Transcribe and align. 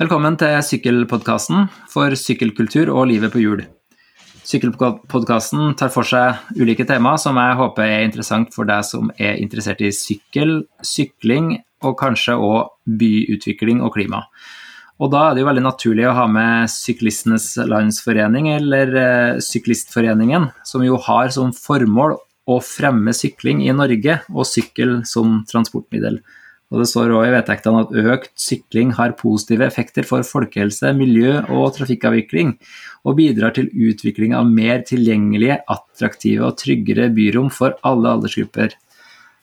Velkommen 0.00 0.32
til 0.40 0.54
Sykkelpodkasten 0.64 1.66
for 1.92 2.14
sykkelkultur 2.16 2.88
og 2.88 3.10
livet 3.10 3.34
på 3.34 3.42
hjul. 3.42 3.60
Sykkelpodkasten 4.48 5.74
tar 5.76 5.92
for 5.92 6.08
seg 6.08 6.56
ulike 6.56 6.86
tema 6.88 7.18
som 7.20 7.36
jeg 7.36 7.58
håper 7.58 7.84
er 7.84 8.06
interessant 8.06 8.48
for 8.56 8.64
deg 8.64 8.80
som 8.88 9.10
er 9.20 9.36
interessert 9.42 9.84
i 9.84 9.90
sykkel, 9.92 10.62
sykling 10.80 11.52
og 11.84 11.98
kanskje 12.00 12.38
òg 12.40 12.72
byutvikling 13.02 13.84
og 13.84 13.92
klima. 13.98 14.22
Og 15.04 15.12
da 15.12 15.26
er 15.26 15.36
det 15.36 15.44
jo 15.44 15.50
veldig 15.50 15.68
naturlig 15.68 16.08
å 16.08 16.16
ha 16.16 16.26
med 16.32 16.72
Syklistenes 16.72 17.52
Landsforening, 17.60 18.48
eller 18.56 18.96
eh, 19.04 19.38
Syklistforeningen, 19.44 20.48
som 20.64 20.80
jo 20.80 20.96
har 21.10 21.28
som 21.36 21.52
formål 21.52 22.16
å 22.48 22.62
fremme 22.64 23.12
sykling 23.12 23.66
i 23.68 23.76
Norge 23.76 24.22
og 24.32 24.48
sykkel 24.48 25.02
som 25.04 25.42
transportmiddel. 25.52 26.22
Og 26.70 26.78
Det 26.78 26.86
står 26.86 27.10
også 27.10 27.26
i 27.26 27.32
vedtektene 27.34 27.80
at 27.82 27.94
økt 28.14 28.30
sykling 28.38 28.92
har 28.94 29.16
positive 29.18 29.66
effekter 29.66 30.06
for 30.06 30.22
folkehelse, 30.26 30.92
miljø 30.94 31.40
og 31.50 31.72
trafikkavvikling, 31.74 32.54
og 33.02 33.16
bidrar 33.18 33.56
til 33.56 33.66
utvikling 33.74 34.36
av 34.38 34.46
mer 34.46 34.84
tilgjengelige, 34.86 35.58
attraktive 35.66 36.46
og 36.46 36.60
tryggere 36.62 37.08
byrom 37.16 37.50
for 37.50 37.74
alle 37.82 38.14
aldersgrupper. 38.14 38.76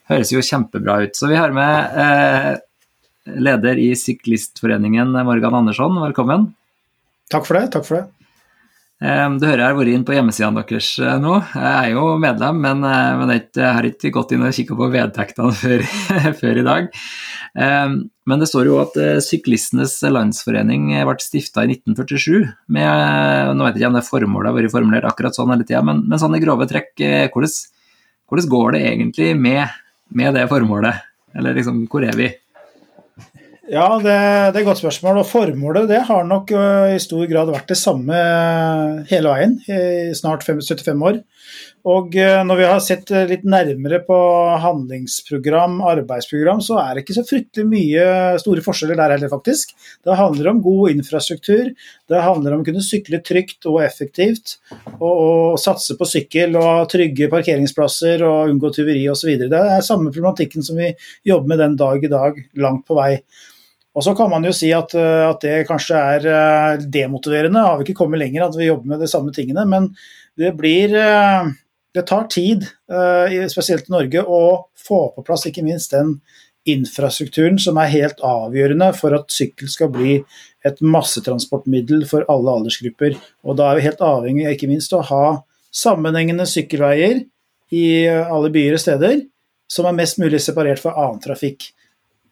Høres 0.08 0.32
jo 0.32 0.40
kjempebra 0.40 1.02
ut. 1.04 1.18
Så 1.18 1.28
vi 1.28 1.36
har 1.36 1.52
med 1.52 2.00
eh, 2.00 2.52
leder 3.36 3.76
i 3.82 3.90
Syklistforeningen, 3.92 5.12
Morgan 5.28 5.60
Andersson, 5.60 6.00
velkommen. 6.00 6.54
Takk 7.28 7.44
for 7.44 7.60
det. 7.60 7.68
takk 7.76 7.84
for 7.84 8.00
det. 8.00 8.17
Du 8.98 9.44
hører 9.46 9.60
jeg 9.60 9.70
har 9.70 9.76
vært 9.78 9.92
inn 9.94 10.04
på 10.06 10.14
hjemmesidene 10.16 10.62
deres 10.66 10.88
eh, 10.98 11.18
nå. 11.22 11.36
Jeg 11.54 11.70
er 11.70 11.92
jo 11.92 12.06
medlem, 12.18 12.56
men, 12.64 12.80
eh, 12.82 13.10
men 13.20 13.30
jeg 13.30 13.62
har 13.62 13.86
ikke 13.86 14.10
gått 14.16 14.32
inn 14.34 14.42
og 14.42 14.56
kikka 14.56 14.74
på 14.74 14.88
vedtektene 14.90 15.54
før, 15.60 15.84
før, 16.40 16.58
i 16.58 16.64
dag. 16.66 16.88
Men 17.54 18.42
det 18.42 18.48
står 18.50 18.66
jo 18.66 18.80
at 18.82 18.98
eh, 18.98 19.20
Syklistenes 19.22 19.94
Landsforening 20.02 20.90
ble 21.06 21.14
stifta 21.22 21.62
i 21.62 21.70
1947. 21.76 22.50
Med, 22.74 23.54
nå 23.54 23.68
vet 23.68 23.78
jeg 23.78 23.84
ikke 23.84 23.92
om 23.92 24.00
det 24.00 24.04
formålet 24.08 24.50
har 24.50 24.58
vært 24.58 24.74
formulert 24.74 25.06
akkurat 25.12 25.38
sånn 25.38 25.54
hele 25.54 25.68
tida, 25.68 25.84
men, 25.86 26.02
men, 26.08 26.18
sånn 26.18 26.34
i 26.34 26.42
grove 26.42 26.66
trekk, 26.66 26.90
hvordan, 27.30 27.54
hvordan 28.26 28.52
går 28.56 28.74
det 28.74 28.82
egentlig 28.90 29.30
med, 29.38 29.78
med 30.10 30.34
det 30.34 30.48
formålet? 30.50 31.06
Eller 31.38 31.54
liksom, 31.54 31.84
hvor 31.86 32.02
er 32.02 32.18
vi? 32.18 32.32
Ja, 33.68 33.98
det, 34.00 34.08
det, 34.08 34.56
er 34.56 34.62
et 34.62 34.66
godt 34.66 34.80
spørsmål. 34.80 35.18
Og 35.20 35.28
formålet 35.28 35.90
det 35.90 36.00
har 36.08 36.24
nok 36.24 36.52
uh, 36.56 36.88
i 36.94 37.00
stor 37.02 37.26
grad 37.28 37.50
vært 37.52 37.68
det 37.68 37.76
samme 37.76 38.16
hele 39.10 39.28
veien 39.28 39.58
i 39.68 40.14
snart 40.16 40.46
75 40.46 41.02
år. 41.04 41.18
Og 41.88 42.16
uh, 42.16 42.40
når 42.48 42.60
vi 42.62 42.64
har 42.64 42.80
sett 42.80 43.12
litt 43.28 43.44
nærmere 43.44 43.98
på 44.06 44.16
handlingsprogram, 44.64 45.82
arbeidsprogram, 45.84 46.62
så 46.64 46.78
er 46.80 46.94
det 46.96 47.02
ikke 47.04 47.16
så 47.18 47.24
fryktelig 47.28 47.66
mye 47.68 48.06
store 48.40 48.64
forskjeller 48.64 48.96
der 49.02 49.14
heller, 49.18 49.32
faktisk. 49.34 49.76
Det 50.00 50.16
handler 50.16 50.48
om 50.54 50.64
god 50.64 50.94
infrastruktur, 50.94 51.68
det 52.08 52.24
handler 52.24 52.56
om 52.56 52.64
å 52.64 52.68
kunne 52.70 52.86
sykle 52.86 53.20
trygt 53.20 53.68
og 53.68 53.82
effektivt. 53.84 54.56
Og, 54.94 55.12
og 55.12 55.60
satse 55.60 55.98
på 56.00 56.08
sykkel 56.08 56.56
og 56.56 56.88
trygge 56.94 57.28
parkeringsplasser 57.36 58.24
og 58.24 58.54
unngå 58.54 58.72
tyveri 58.80 59.04
osv. 59.12 59.36
Det 59.44 59.62
er 59.76 59.84
samme 59.84 60.08
problematikken 60.08 60.64
som 60.64 60.80
vi 60.80 60.94
jobber 61.28 61.52
med 61.52 61.64
den 61.66 61.78
dag 61.84 62.00
i 62.00 62.14
dag, 62.16 62.42
langt 62.64 62.88
på 62.88 62.96
vei. 62.96 63.12
Og 63.98 64.04
Så 64.04 64.14
kan 64.14 64.30
man 64.30 64.44
jo 64.46 64.52
si 64.54 64.68
at, 64.70 64.92
eh, 64.94 65.24
at, 65.26 65.40
det 65.42 65.66
kanskje 65.66 65.98
er 65.98 66.26
eh, 66.30 66.82
demotiverende. 66.86 67.64
Har 67.66 67.78
vi 67.78 67.88
ikke 67.88 68.04
kommet 68.04 68.22
lenger 68.22 68.46
at 68.46 68.58
vi 68.58 68.68
jobber 68.68 68.92
med 68.92 69.00
de 69.02 69.08
samme 69.10 69.34
tingene. 69.34 69.64
Men 69.66 69.90
det 70.38 70.54
blir 70.58 70.94
eh, 70.94 71.50
Det 71.96 72.04
tar 72.06 72.26
tid, 72.28 72.66
spesielt 73.48 73.86
i 73.88 73.92
Norge, 73.92 74.20
å 74.22 74.68
få 74.76 74.98
på 75.14 75.22
plass 75.24 75.46
ikke 75.48 75.64
minst 75.64 75.90
den 75.90 76.18
infrastrukturen 76.68 77.56
som 77.58 77.80
er 77.80 77.88
helt 77.90 78.20
avgjørende 78.22 78.90
for 78.94 79.16
at 79.16 79.32
sykkel 79.32 79.70
skal 79.72 79.88
bli 79.90 80.18
et 80.68 80.82
massetransportmiddel 80.84 82.04
for 82.06 82.28
alle 82.28 82.54
aldersgrupper. 82.60 83.16
Og 83.42 83.56
Da 83.56 83.70
er 83.70 83.80
vi 83.80 83.86
helt 83.88 84.04
avhengig 84.04 84.46
av 84.46 84.54
ikke 84.54 84.68
minst 84.68 84.94
å 84.94 85.00
ha 85.08 85.24
sammenhengende 85.74 86.46
sykkelveier 86.46 87.24
i 87.72 87.86
alle 88.06 88.52
byer 88.52 88.76
og 88.76 88.84
steder 88.84 89.24
som 89.72 89.88
er 89.88 89.96
mest 89.96 90.20
mulig 90.20 90.44
separert 90.44 90.84
fra 90.84 90.92
annen 90.92 91.24
trafikk. 91.24 91.72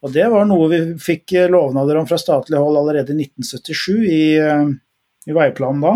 Og 0.06 0.12
Det 0.14 0.26
var 0.30 0.46
noe 0.46 0.70
vi 0.70 0.80
fikk 1.02 1.34
eh, 1.34 1.50
lovnader 1.50 1.98
om 1.98 2.06
fra 2.06 2.18
statlig 2.20 2.60
hold 2.62 2.78
allerede 2.78 3.14
i 3.14 3.26
1977 3.26 4.04
i, 4.06 4.24
eh, 4.38 4.68
i 5.26 5.34
veiplanen 5.34 5.82
da, 5.82 5.94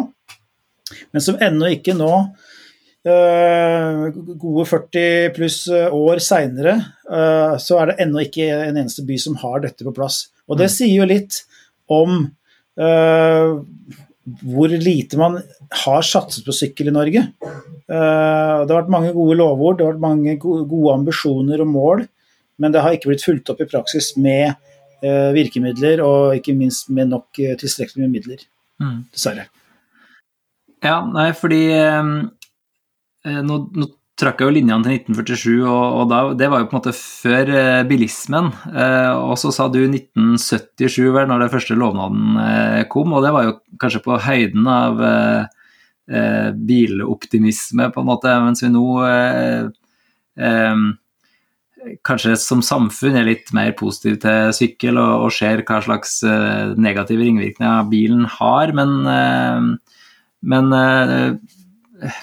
men 1.14 1.22
som 1.22 1.38
ennå 1.38 1.68
ikke 1.76 1.94
nå, 1.94 2.10
eh, 3.06 4.08
gode 4.34 4.66
40 4.66 5.30
pluss 5.36 5.60
år 5.70 6.18
seinere, 6.24 6.74
så 7.62 7.78
er 7.78 7.90
det 7.90 8.00
ennå 8.02 8.24
ikke 8.24 8.48
en 8.50 8.76
eneste 8.80 9.04
by 9.06 9.16
som 9.22 9.36
har 9.38 9.62
dette 9.62 9.86
på 9.86 9.94
plass. 9.94 10.24
Og 10.50 10.58
Det 10.58 10.66
mm. 10.66 10.74
sier 10.74 10.94
jo 10.94 11.06
litt 11.06 11.38
om 11.90 12.26
hvor 14.50 14.74
lite 14.74 15.18
man 15.18 15.38
har 15.84 16.06
satset 16.06 16.46
på 16.46 16.54
sykkel 16.54 16.90
i 16.90 16.94
Norge. 16.94 17.22
det 17.86 17.94
har 17.94 18.70
vært 18.70 18.92
mange 18.94 19.14
gode 19.14 19.38
lovord, 19.38 19.78
det 19.78 19.86
har 19.86 19.94
vært 19.94 20.06
mange 20.06 20.36
gode 20.42 20.94
ambisjoner 20.94 21.62
og 21.62 21.70
mål. 21.70 22.04
Men 22.60 22.74
det 22.74 22.84
har 22.84 22.96
ikke 22.96 23.10
blitt 23.12 23.24
fulgt 23.24 23.50
opp 23.52 23.62
i 23.64 23.68
praksis 23.68 24.12
med 24.20 24.52
eh, 25.04 25.30
virkemidler, 25.36 26.02
og 26.04 26.36
ikke 26.36 26.56
minst 26.56 26.90
med 26.92 27.10
nok 27.12 27.40
eh, 27.40 27.56
tilstrekkelig 27.60 28.04
med 28.04 28.18
midler. 28.18 28.44
Mm. 28.80 29.00
Dessverre. 29.14 29.48
Ja, 30.80 31.00
nei, 31.04 31.30
fordi 31.36 31.64
eh, 31.76 32.12
eh 33.28 33.40
nå, 33.44 33.64
nå 33.76 33.90
trakk 34.20 34.42
jeg 34.42 34.50
jo 34.50 34.52
linjene 34.52 34.84
til 34.84 34.98
1947, 34.98 35.52
og, 35.64 35.84
og 35.96 36.08
da, 36.10 36.18
det 36.36 36.48
var 36.52 36.60
jo 36.60 36.66
på 36.68 36.74
en 36.76 36.80
måte 36.82 36.96
før 36.96 37.52
eh, 37.56 37.82
bilismen. 37.88 38.50
Eh, 38.68 39.12
og 39.16 39.38
så 39.40 39.52
sa 39.56 39.68
du 39.72 39.80
1977, 39.86 41.06
vel, 41.16 41.28
når 41.30 41.46
det 41.46 41.52
første 41.54 41.78
lovnaden 41.78 42.36
kom, 42.92 43.16
og 43.16 43.24
det 43.24 43.32
var 43.36 43.48
jo 43.48 43.56
kanskje 43.80 44.04
på 44.04 44.20
høyden 44.20 44.68
av 44.68 45.00
biloptimisme, 46.10 47.86
på 47.94 48.02
en 48.02 48.08
måte, 48.08 48.32
mens 48.42 48.64
vi 48.64 48.70
nå 48.74 48.86
kanskje 52.06 52.34
som 52.40 52.62
samfunn 52.64 53.18
er 53.18 53.28
litt 53.28 53.52
mer 53.56 53.72
positiv 53.78 54.18
til 54.22 54.52
sykkel 54.56 54.98
og, 55.00 55.26
og 55.26 55.34
ser 55.34 55.62
hva 55.66 55.80
slags 55.84 56.18
uh, 56.26 56.72
negative 56.80 57.24
ringvirkninger 57.26 57.88
bilen 57.90 58.26
har, 58.38 58.74
men, 58.76 58.96
uh, 59.06 60.04
men 60.52 60.76
uh, 60.76 62.18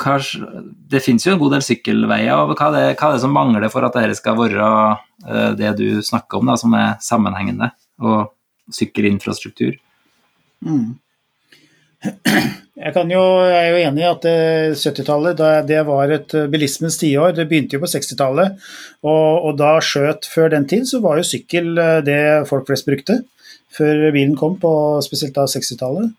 kanskje, 0.00 0.42
det 0.90 1.02
finnes 1.04 1.26
jo 1.26 1.34
en 1.34 1.42
god 1.42 1.56
del 1.56 1.66
sykkelveier. 1.66 2.34
og 2.34 2.56
Hva 2.58 2.70
det, 2.74 2.84
hva 2.98 3.10
er 3.10 3.16
det 3.18 3.24
som 3.24 3.34
mangler 3.36 3.70
for 3.72 3.86
at 3.86 3.96
dette 3.96 4.18
skal 4.18 4.38
være 4.40 5.54
det 5.56 5.70
du 5.78 6.02
snakker 6.04 6.40
om, 6.40 6.50
da, 6.50 6.58
som 6.60 6.74
er 6.76 6.96
sammenhengende, 7.04 7.70
og 8.02 8.34
sykkelinfrastruktur? 8.74 9.76
Mm. 10.64 10.96
Jeg, 12.74 12.90
jo, 13.14 13.20
jeg, 13.46 13.54
er 13.54 13.68
jo 13.70 13.82
enig 13.86 14.02
i 14.02 14.08
at 14.08 14.24
70-tallet 14.76 15.38
det 15.68 15.78
var 15.86 16.10
et 16.10 16.34
eh, 16.34 16.48
bilismens 16.50 16.98
tiår. 17.00 17.32
Det 17.36 17.46
begynte 17.48 17.78
jo 17.78 17.82
på 17.84 17.90
60-tallet. 17.92 18.56
Og, 19.06 19.28
og, 19.46 19.52
da 19.60 19.76
skjøt 19.78 20.26
Før 20.28 20.50
den 20.52 20.66
tid 20.68 20.88
så 20.90 20.98
var 21.04 21.20
jo 21.20 21.28
sykkel 21.28 21.78
eh, 21.78 22.00
det 22.04 22.18
folk 22.50 22.66
flest 22.68 22.88
brukte. 22.88 23.20
Før 23.74 24.08
bilen 24.14 24.34
kom, 24.38 24.58
på 24.60 24.72
spesielt 25.06 25.36
da 25.38 25.46
60-tallet. 25.50 26.12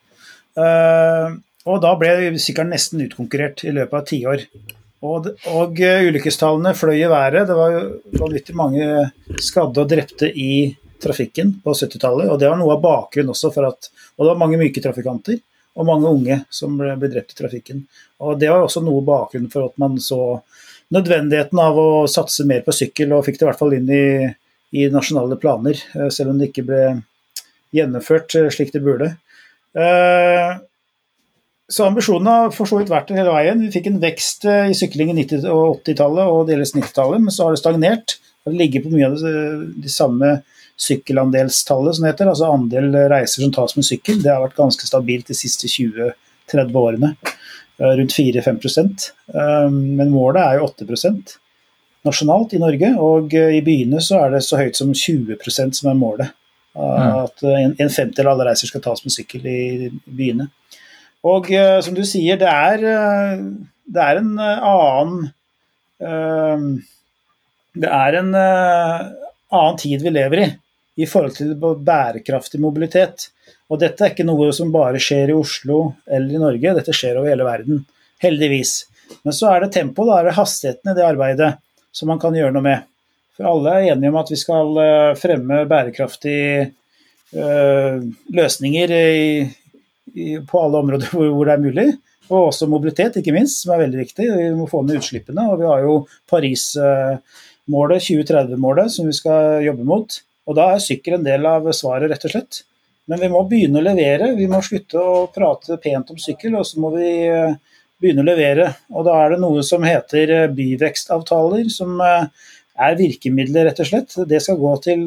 Uh, 0.55 1.35
og 1.67 1.81
da 1.83 1.91
ble 1.99 2.31
sykkelen 2.39 2.71
nesten 2.71 3.03
utkonkurrert 3.03 3.63
i 3.67 3.73
løpet 3.75 3.95
av 3.95 4.05
tiår. 4.09 4.43
Og, 5.05 5.29
og 5.51 5.79
ulykkestallene 5.79 6.73
fløy 6.75 6.97
i 6.97 7.11
været. 7.11 7.47
Det 7.47 7.55
var 7.55 7.77
vanvittig 8.19 8.55
mange 8.59 8.87
skadde 9.43 9.83
og 9.83 9.91
drepte 9.91 10.27
i 10.31 10.69
trafikken 11.03 11.57
på 11.63 11.75
70-tallet. 11.75 12.31
Og 12.31 12.39
det 12.39 12.51
var 12.51 12.59
noe 12.59 12.75
av 12.75 12.83
bakgrunnen 12.83 13.35
også 13.35 13.51
for 13.55 13.67
at 13.69 13.91
Og 14.15 14.23
det 14.23 14.31
var 14.33 14.41
mange 14.41 14.59
myke 14.59 14.83
trafikanter 14.83 15.39
og 15.75 15.87
mange 15.87 16.11
unge 16.11 16.37
som 16.53 16.77
ble, 16.79 16.95
drept 17.09 17.33
i 17.33 17.39
trafikken. 17.39 17.83
Og 18.23 18.39
Det 18.39 18.49
var 18.51 18.63
også 18.63 18.83
noe 18.83 19.03
bakgrunnen 19.05 19.51
for 19.51 19.67
at 19.67 19.77
man 19.81 19.97
så 19.99 20.39
nødvendigheten 20.95 21.59
av 21.59 21.79
å 21.79 21.89
satse 22.11 22.45
mer 22.47 22.63
på 22.65 22.75
sykkel, 22.75 23.11
og 23.13 23.25
fikk 23.25 23.39
det 23.39 23.45
i 23.45 23.49
hvert 23.49 23.59
fall 23.59 23.75
inn 23.75 23.89
i, 23.91 24.05
i 24.79 24.87
nasjonale 24.93 25.37
planer, 25.41 25.81
eh, 25.95 26.09
selv 26.13 26.31
om 26.31 26.39
det 26.39 26.51
ikke 26.51 26.67
ble 26.69 26.83
gjennomført 27.75 28.37
eh, 28.39 28.51
slik 28.53 28.71
det 28.75 28.83
burde. 28.85 29.11
Eh, 29.75 30.55
så 31.65 31.87
ambisjonene 31.89 32.35
har 32.45 32.53
for 32.53 32.69
så 32.69 32.77
vidt 32.77 32.93
vært 32.93 33.09
der 33.09 33.23
hele 33.23 33.33
veien. 33.33 33.63
Vi 33.65 33.73
fikk 33.73 33.89
en 33.89 34.01
vekst 34.03 34.45
i 34.45 34.75
sykling 34.77 35.09
i 35.11 35.23
90- 35.23 35.47
og 35.49 35.79
80-tallet 35.81 36.29
og 36.29 36.43
delvis 36.51 36.75
90-tallet, 36.77 37.23
men 37.23 37.33
så 37.33 37.47
har 37.47 37.55
det 37.55 37.61
stagnert. 37.63 38.19
Det 38.45 38.53
ligger 38.53 38.83
på 38.83 38.91
mye 38.93 39.07
av 39.09 39.15
de 39.17 39.89
samme 39.89 40.35
sykkelandelstallet, 40.75 41.95
som 41.95 42.03
det 42.03 42.13
heter, 42.13 42.29
altså 42.31 42.51
andel 42.51 42.89
reiser 43.11 43.43
som 43.43 43.53
tas 43.55 43.77
med 43.77 43.87
sykkel, 43.87 44.19
det 44.23 44.31
har 44.31 44.43
vært 44.43 44.57
ganske 44.57 44.87
stabilt 44.87 45.29
de 45.31 45.37
siste 45.37 45.69
20-30 45.71 46.79
årene. 46.81 47.13
Eh, 47.77 47.87
rundt 47.87 48.13
4-5 48.13 48.59
eh, 48.77 49.69
Men 49.69 50.09
målet 50.09 50.41
er 50.43 50.59
jo 50.59 50.69
8% 50.69 51.35
nasjonalt 52.05 52.53
i 52.53 52.61
Norge, 52.61 52.91
og 53.01 53.33
eh, 53.35 53.57
i 53.57 53.63
byene 53.65 54.01
så 54.03 54.21
er 54.23 54.35
det 54.35 54.43
så 54.45 54.59
høyt 54.61 54.77
som 54.79 54.93
20% 54.93 55.79
som 55.79 55.91
er 55.91 55.99
målet. 55.99 56.35
Mm. 56.75 57.21
At 57.23 57.39
en 57.47 57.89
femtedel 57.89 58.27
av 58.27 58.33
alle 58.33 58.49
reiser 58.49 58.67
skal 58.67 58.81
tas 58.83 58.99
med 59.05 59.13
sykkel 59.13 59.45
i 59.47 59.87
byene. 60.03 60.49
Og 61.23 61.47
som 61.85 61.95
du 61.95 62.01
sier, 62.03 62.35
det 62.35 62.49
er, 62.51 62.81
det 63.87 64.01
er 64.03 64.19
en 64.19 64.33
annen 64.43 65.21
Det 67.79 67.93
er 67.95 68.17
en 68.19 68.35
annen 68.35 69.79
tid 69.79 70.03
vi 70.03 70.13
lever 70.17 70.43
i. 70.43 70.49
i 70.95 71.07
forhold 71.09 71.35
til 71.35 71.53
bærekraftig 71.59 72.61
mobilitet. 72.63 73.29
Og 73.69 73.81
dette 73.81 74.05
er 74.05 74.13
ikke 74.13 74.27
noe 74.27 74.51
som 74.55 74.71
bare 74.73 75.01
skjer 75.01 75.33
i 75.33 75.37
Oslo 75.37 75.79
eller 76.05 76.35
i 76.35 76.41
Norge, 76.41 76.75
dette 76.79 76.95
skjer 76.95 77.19
over 77.19 77.31
hele 77.33 77.47
verden. 77.47 77.83
Heldigvis. 78.23 78.77
Men 79.25 79.35
så 79.35 79.51
er 79.51 79.65
det 79.65 79.73
tempoet, 79.75 80.09
da 80.09 80.19
er 80.19 80.29
det 80.29 80.37
hastigheten 80.39 80.91
i 80.91 80.97
det 80.97 81.05
arbeidet 81.05 81.51
som 81.95 82.09
man 82.11 82.21
kan 82.21 82.35
gjøre 82.35 82.53
noe 82.55 82.65
med. 82.65 82.87
For 83.35 83.49
alle 83.49 83.73
er 83.73 83.91
enige 83.91 84.11
om 84.11 84.17
at 84.21 84.31
vi 84.31 84.39
skal 84.39 84.79
eh, 84.79 85.11
fremme 85.19 85.63
bærekraftige 85.69 86.65
øh, 87.35 88.03
løsninger 88.37 88.93
i, 88.95 89.23
i, 90.15 90.27
på 90.47 90.61
alle 90.61 90.83
områder 90.83 91.11
hvor, 91.11 91.27
hvor, 91.33 91.49
det 91.49 91.55
er 91.55 91.65
mulig. 91.65 91.87
Og 92.29 92.47
også 92.47 92.69
mobilitet, 92.71 93.19
ikke 93.19 93.35
minst, 93.35 93.61
som 93.61 93.75
er 93.75 93.83
veldig 93.83 93.99
viktig. 93.99 94.29
Vi 94.31 94.47
må 94.57 94.69
få 94.69 94.81
ned 94.85 95.01
utslippene. 95.01 95.49
Og 95.51 95.59
vi 95.59 95.67
har 95.69 95.83
jo 95.83 95.97
Paris-målet, 96.31 98.07
2030-målet, 98.07 98.93
som 98.95 99.11
vi 99.11 99.17
skal 99.19 99.61
jobbe 99.67 99.85
mot. 99.85 100.17
Og 100.45 100.57
da 100.57 100.71
er 100.73 100.83
sykkel 100.83 101.17
en 101.17 101.25
del 101.25 101.45
av 101.49 101.67
svaret, 101.73 102.09
rett 102.11 102.25
og 102.27 102.33
slett. 102.35 102.63
Men 103.09 103.21
vi 103.21 103.29
må 103.29 103.43
begynne 103.49 103.81
å 103.81 103.85
levere. 103.85 104.31
Vi 104.37 104.47
må 104.49 104.61
slutte 104.65 105.01
å 105.01 105.25
prate 105.33 105.77
pent 105.81 106.11
om 106.13 106.19
sykkel, 106.21 106.57
og 106.57 106.65
så 106.65 106.81
må 106.81 106.91
vi 106.95 107.09
eh, 107.29 107.57
begynne 108.01 108.23
å 108.23 108.27
levere. 108.27 108.71
Og 108.93 109.05
da 109.05 109.19
er 109.21 109.35
det 109.35 109.41
noe 109.43 109.61
som 109.65 109.85
heter 109.85 110.33
eh, 110.33 110.51
byvekstavtaler, 110.53 111.69
som 111.73 112.01
eh, 112.01 112.27
er 112.87 112.97
virkemidler, 112.97 113.69
rett 113.69 113.81
og 113.83 113.89
slett. 113.91 114.17
Det 114.29 114.41
skal 114.41 114.59
gå 114.61 114.73
til 114.83 115.05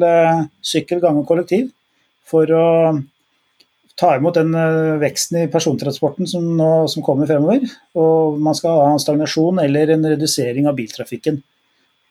sykkel, 0.65 1.03
gange 1.03 1.21
og 1.21 1.27
kollektiv 1.29 1.67
for 2.29 2.49
å 2.55 2.65
ta 3.99 4.13
imot 4.15 4.37
den 4.37 4.55
veksten 5.01 5.41
i 5.41 5.49
persontransporten 5.51 6.27
som, 6.29 6.45
nå, 6.55 6.71
som 6.89 7.03
kommer 7.05 7.27
fremover. 7.29 7.67
Og 7.99 8.39
man 8.41 8.55
skal 8.57 8.79
ha 8.79 8.89
en 8.93 9.01
stagnasjon 9.01 9.59
eller 9.61 9.91
en 9.93 10.07
redusering 10.13 10.69
av 10.71 10.77
biltrafikken. 10.79 11.41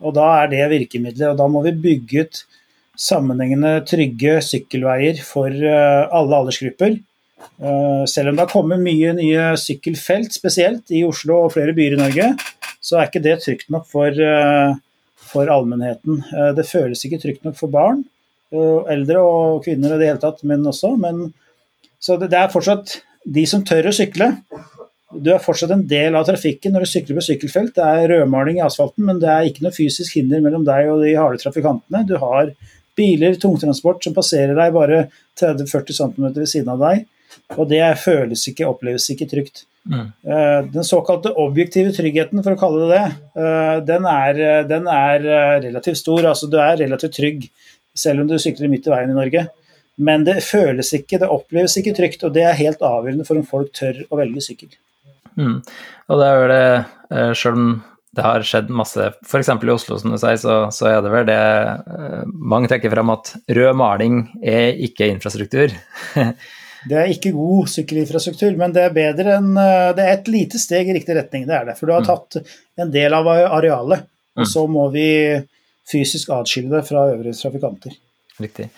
Og 0.05 0.15
da 0.15 0.29
er 0.43 0.53
det 0.53 0.69
virkemidlet. 0.71 1.33
og 1.33 1.39
da 1.41 1.49
må 1.51 1.65
vi 1.65 1.75
bygge 1.75 2.27
ut 2.27 2.43
sammenhengende 2.99 3.79
trygge 3.87 4.39
sykkelveier 4.43 5.21
for 5.27 5.55
eh, 5.55 6.03
alle 6.15 6.41
aldersgrupper. 6.41 6.99
Eh, 6.99 8.05
selv 8.11 8.33
om 8.33 8.39
det 8.39 8.45
har 8.45 8.51
kommet 8.51 8.83
mye 8.83 9.15
nye 9.17 9.49
sykkelfelt, 9.61 10.35
spesielt 10.35 10.91
i 10.95 11.05
Oslo 11.07 11.45
og 11.45 11.55
flere 11.55 11.75
byer 11.77 11.95
i 11.95 12.03
Norge, 12.03 12.33
så 12.83 12.99
er 12.99 13.09
ikke 13.09 13.23
det 13.23 13.39
trygt 13.45 13.71
nok 13.75 13.87
for, 13.91 14.11
eh, 14.11 14.75
for 15.31 15.51
allmennheten. 15.53 16.23
Det 16.57 16.67
føles 16.67 17.05
ikke 17.05 17.21
trygt 17.23 17.45
nok 17.45 17.59
for 17.59 17.71
barn, 17.71 18.03
eldre 18.89 19.21
og 19.21 19.67
kvinner 19.67 19.93
i 19.93 19.99
det 20.01 20.09
hele 20.09 20.23
tatt, 20.23 20.41
menn 20.49 20.65
også. 20.67 20.95
Men, 20.97 21.35
så 22.01 22.17
det, 22.17 22.33
er 22.33 22.49
fortsatt 22.49 23.03
de 23.29 23.45
som 23.47 23.61
tør 23.67 23.91
å 23.91 23.93
sykle. 23.93 24.31
Du 25.13 25.29
er 25.35 25.43
fortsatt 25.43 25.75
en 25.75 25.85
del 25.91 26.17
av 26.17 26.25
trafikken 26.29 26.73
når 26.73 26.87
du 26.87 26.91
sykler 26.95 27.19
på 27.19 27.27
sykkelfelt. 27.27 27.75
Det 27.77 27.85
er 27.85 28.09
rødmaling 28.15 28.63
i 28.63 28.65
asfalten, 28.65 29.05
men 29.05 29.21
det 29.21 29.29
er 29.29 29.51
ikke 29.51 29.67
noe 29.67 29.77
fysisk 29.77 30.17
hinder 30.17 30.41
mellom 30.45 30.65
deg 30.65 30.89
og 30.89 31.05
de 31.05 31.13
harde 31.19 31.43
trafikantene. 31.45 32.07
Du 32.09 32.17
har 32.23 32.55
biler, 32.99 33.39
tungtransport 33.41 34.03
som 34.05 34.17
passerer 34.17 34.59
deg 34.59 34.75
bare 34.75 35.07
30-40 35.41 35.99
cm 36.01 36.29
ved 36.35 36.51
siden 36.51 36.75
av 36.75 36.83
deg. 36.83 37.07
Og 37.57 37.69
det 37.71 37.83
føles 38.03 38.43
ikke, 38.51 38.69
oppleves 38.69 39.09
ikke 39.15 39.29
trygt. 39.31 39.65
Mm. 39.89 40.13
Eh, 40.23 40.65
den 40.73 40.85
såkalte 40.85 41.33
objektive 41.41 41.93
tryggheten, 41.97 42.43
for 42.45 42.55
å 42.55 42.61
kalle 42.61 42.89
det 42.89 42.91
det, 42.93 43.43
eh, 43.43 43.77
den 43.89 44.09
er, 44.09 44.41
den 44.69 44.89
er 44.93 45.25
eh, 45.25 45.55
relativt 45.69 46.03
stor. 46.03 46.27
Altså 46.29 46.51
du 46.51 46.59
er 46.61 46.77
relativt 46.83 47.17
trygg 47.17 47.49
selv 47.97 48.23
om 48.23 48.29
du 48.29 48.37
sykler 48.39 48.71
midt 48.71 48.87
i 48.87 48.93
veien 48.93 49.15
i 49.15 49.17
Norge. 49.17 49.47
Men 49.99 50.27
det 50.29 50.43
føles 50.47 50.93
ikke, 50.95 51.19
det 51.19 51.31
oppleves 51.33 51.75
ikke 51.81 51.97
trygt, 51.97 52.23
og 52.23 52.35
det 52.37 52.45
er 52.47 52.61
helt 52.61 52.85
avgjørende 52.85 53.27
for 53.27 53.41
om 53.41 53.47
folk 53.47 53.73
tør 53.75 54.05
å 54.07 54.21
velge 54.21 54.45
sykkel. 54.45 54.71
Mm. 55.39 55.57
Og 56.09 56.21
det 56.21 56.29
er 56.29 56.53
det, 56.53 56.69
selv 57.39 57.59
om 57.59 57.73
det 58.17 58.25
har 58.25 58.45
skjedd 58.47 58.71
masse. 58.73 59.11
F.eks. 59.27 59.51
i 59.51 59.73
Oslo, 59.73 59.99
som 60.01 60.13
du 60.13 60.19
sier, 60.21 60.39
så, 60.41 60.61
så, 60.75 60.89
er 60.91 61.03
det 61.05 61.13
vel 61.13 61.27
det 61.29 61.39
uh, 61.39 62.23
mange 62.27 62.71
trekker 62.71 62.93
fram 62.93 63.13
at 63.15 63.35
rød 63.59 63.77
maling 63.79 64.23
er 64.41 64.79
ikke 64.89 65.11
infrastruktur. 65.13 65.75
det 66.89 66.97
er 66.97 67.13
ikke 67.13 67.35
god 67.37 67.69
sykkelinfrastruktur, 67.75 68.57
men 68.61 68.75
det 68.77 68.87
er 68.87 68.97
bedre 68.97 69.37
enn 69.39 69.53
uh, 69.59 69.93
Det 69.97 70.07
er 70.07 70.17
et 70.17 70.33
lite 70.33 70.61
steg 70.63 70.89
i 70.89 70.97
riktig 70.97 71.19
retning, 71.19 71.47
det 71.49 71.59
er 71.59 71.69
det. 71.69 71.77
For 71.81 71.91
du 71.91 71.97
har 71.99 72.07
mm. 72.07 72.09
tatt 72.09 72.41
en 72.81 72.93
del 72.95 73.17
av 73.19 73.29
arealet, 73.29 74.09
og 74.39 74.47
mm. 74.47 74.51
så 74.55 74.65
må 74.71 74.89
vi 74.95 75.09
fysisk 75.89 76.33
atskille 76.37 76.79
det 76.79 76.87
fra 76.89 77.09
øvrige 77.13 77.37
trafikanter. 77.37 77.93
Riktig. 78.39 78.69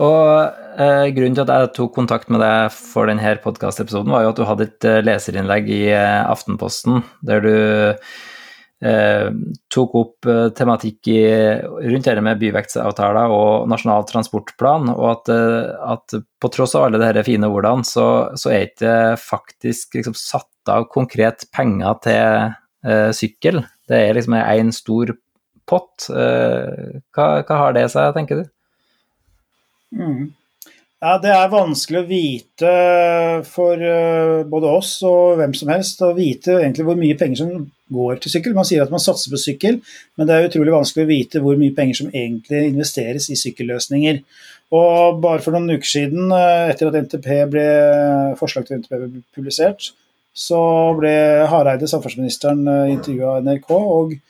Og 0.00 0.80
eh, 0.80 1.08
Grunnen 1.12 1.34
til 1.36 1.42
at 1.44 1.50
jeg 1.52 1.72
tok 1.76 1.90
kontakt 1.92 2.30
med 2.32 2.40
deg 2.40 2.70
for 2.72 3.10
denne 3.10 3.34
podkastepisoden, 3.44 4.14
var 4.14 4.24
jo 4.24 4.30
at 4.30 4.38
du 4.38 4.46
hadde 4.48 4.66
et 4.70 4.86
eh, 4.88 5.02
leserinnlegg 5.04 5.68
i 5.68 5.82
eh, 5.92 6.22
Aftenposten 6.32 7.02
der 7.28 7.44
du 7.44 7.52
Eh, 7.52 8.12
tok 9.70 9.92
opp 9.94 10.26
eh, 10.26 10.48
tematikk 10.58 11.08
i, 11.12 11.20
rundt 11.62 12.08
dette 12.08 12.24
med 12.24 12.40
byvekstavtaler 12.40 13.30
og 13.30 13.68
Nasjonal 13.70 14.06
transportplan, 14.08 14.90
og 14.90 15.06
at, 15.12 15.30
eh, 15.30 15.68
at 15.94 16.16
på 16.42 16.50
tross 16.50 16.74
av 16.78 16.88
alle 16.88 17.00
disse 17.02 17.26
fine 17.28 17.50
ordene, 17.50 17.86
så, 17.86 18.06
så 18.34 18.50
er 18.50 18.66
ikke 18.70 18.96
faktisk 19.22 19.98
liksom 20.00 20.18
satt 20.18 20.72
av 20.72 20.88
konkret 20.90 21.46
penger 21.54 21.96
til 22.04 22.52
uh, 22.86 23.10
sykkel. 23.14 23.64
Det 23.90 23.98
er 23.98 24.14
liksom 24.14 24.36
én 24.38 24.68
stor 24.74 25.10
pott. 25.66 26.06
Uh, 26.06 27.02
hva, 27.10 27.26
hva, 27.42 27.56
har 27.64 27.74
det 27.74 27.88
seg, 27.90 28.12
tenker 28.14 28.42
du? 28.42 28.44
Mm. 29.98 30.30
Ja, 31.02 31.16
Det 31.18 31.32
er 31.34 31.48
vanskelig 31.50 31.98
å 31.98 32.06
vite 32.06 32.72
for 33.50 33.80
både 34.46 34.68
oss 34.70 34.92
og 35.02 35.40
hvem 35.40 35.54
som 35.58 35.72
helst 35.74 36.02
å 36.06 36.12
vite 36.14 36.60
egentlig 36.60 36.86
hvor 36.86 37.00
mye 37.00 37.16
penger 37.18 37.40
som 37.40 37.64
går 37.92 38.20
til 38.22 38.36
sykkel. 38.36 38.54
Man 38.54 38.68
sier 38.68 38.84
at 38.84 38.92
man 38.92 39.02
satser 39.02 39.32
på 39.32 39.40
sykkel, 39.40 39.80
men 40.14 40.28
det 40.28 40.36
er 40.36 40.46
utrolig 40.46 40.74
vanskelig 40.76 41.02
å 41.02 41.10
vite 41.10 41.42
hvor 41.42 41.58
mye 41.58 41.74
penger 41.74 41.98
som 41.98 42.12
egentlig 42.12 42.68
investeres 42.70 43.26
i 43.34 43.38
sykkelløsninger. 43.40 44.22
Og 44.78 45.18
bare 45.24 45.42
for 45.44 45.56
noen 45.56 45.74
uker 45.74 45.90
siden, 45.90 46.30
eh, 46.32 46.70
etter 46.70 46.88
at 46.88 47.00
NTP 47.02 47.28
ble, 47.50 47.66
forslag 48.38 48.68
til 48.68 48.78
NTP 48.78 48.94
ble 49.02 49.24
publisert, 49.34 49.90
så 50.32 50.62
ble 50.96 51.12
Hareide, 51.50 51.90
samferdselsministeren, 51.90 52.62
eh, 52.68 52.94
intervjua 52.94 53.36
av 53.36 53.42
NRK. 53.44 53.70
og 53.70 54.20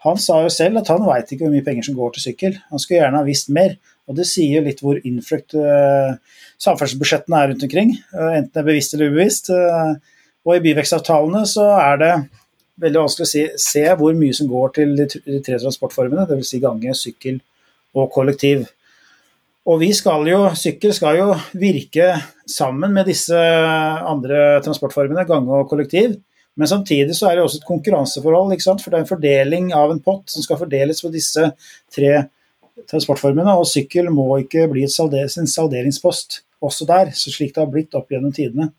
han 0.00 0.16
sa 0.16 0.38
jo 0.40 0.48
selv 0.48 0.80
at 0.80 0.88
han 0.88 1.04
veit 1.04 1.28
ikke 1.28 1.44
hvor 1.44 1.52
mye 1.52 1.64
penger 1.64 1.82
som 1.82 1.96
går 1.98 2.14
til 2.14 2.22
sykkel. 2.22 2.54
Han 2.70 2.80
skulle 2.80 3.02
gjerne 3.02 3.20
ha 3.20 3.26
visst 3.26 3.50
mer. 3.52 3.74
Og 4.08 4.16
det 4.18 4.26
sier 4.28 4.64
litt 4.64 4.80
hvor 4.82 4.98
innfløkt 5.06 5.54
uh, 5.58 6.16
samferdselsbudsjettene 6.62 7.38
er 7.40 7.52
rundt 7.52 7.66
omkring, 7.66 7.92
uh, 8.14 8.32
enten 8.38 8.50
det 8.54 8.62
er 8.62 8.66
bevisst 8.66 8.96
eller 8.96 9.12
ubevisst. 9.12 9.52
Uh, 9.52 9.94
og 10.48 10.56
i 10.56 10.62
byvekstavtalene 10.64 11.44
så 11.48 11.66
er 11.76 12.00
det 12.00 12.12
veldig 12.80 13.02
vanskelig 13.04 13.28
å 13.28 13.60
se, 13.60 13.84
hvor 14.00 14.16
mye 14.16 14.36
som 14.36 14.48
går 14.50 14.74
til 14.78 14.94
de 14.96 15.06
tre 15.44 15.60
transportformene, 15.60 16.26
dvs. 16.28 16.52
Si 16.54 16.60
gange, 16.62 16.96
sykkel 16.96 17.40
og 17.96 18.08
kollektiv. 18.14 18.64
Og 19.68 19.82
vi 19.82 19.90
skal 19.94 20.24
jo, 20.30 20.40
sykkel 20.56 20.94
skal 20.96 21.18
jo 21.18 21.28
virke 21.60 22.14
sammen 22.48 22.94
med 22.96 23.10
disse 23.10 23.36
andre 23.36 24.58
transportformene, 24.64 25.26
gange 25.28 25.60
og 25.60 25.68
kollektiv. 25.70 26.16
Men 26.58 26.68
samtidig 26.68 27.14
så 27.16 27.28
er 27.28 27.36
det 27.36 27.44
også 27.44 27.60
et 27.60 27.68
konkurranseforhold, 27.68 28.56
for 28.82 28.90
det 28.90 28.98
er 28.98 29.04
en 29.04 29.10
fordeling 29.10 29.70
av 29.76 29.92
en 29.92 30.02
pott 30.02 30.32
som 30.32 30.44
skal 30.44 30.58
fordeles 30.60 31.00
på 31.04 31.12
disse 31.12 31.52
tre 31.94 32.14
transportformene, 32.90 33.56
og 33.58 33.68
sykkel 33.68 34.10
må 34.14 34.28
ikke 34.44 34.68
bli 34.70 34.86
en 34.86 35.50
salderingspost 35.50 36.42
også 36.60 36.86
der, 36.88 37.10
slik 37.16 37.54
det 37.54 37.62
har 37.62 37.72
blitt 37.72 37.96
opp 37.96 38.12
gjennom 38.12 38.32
tidene. 38.36 38.70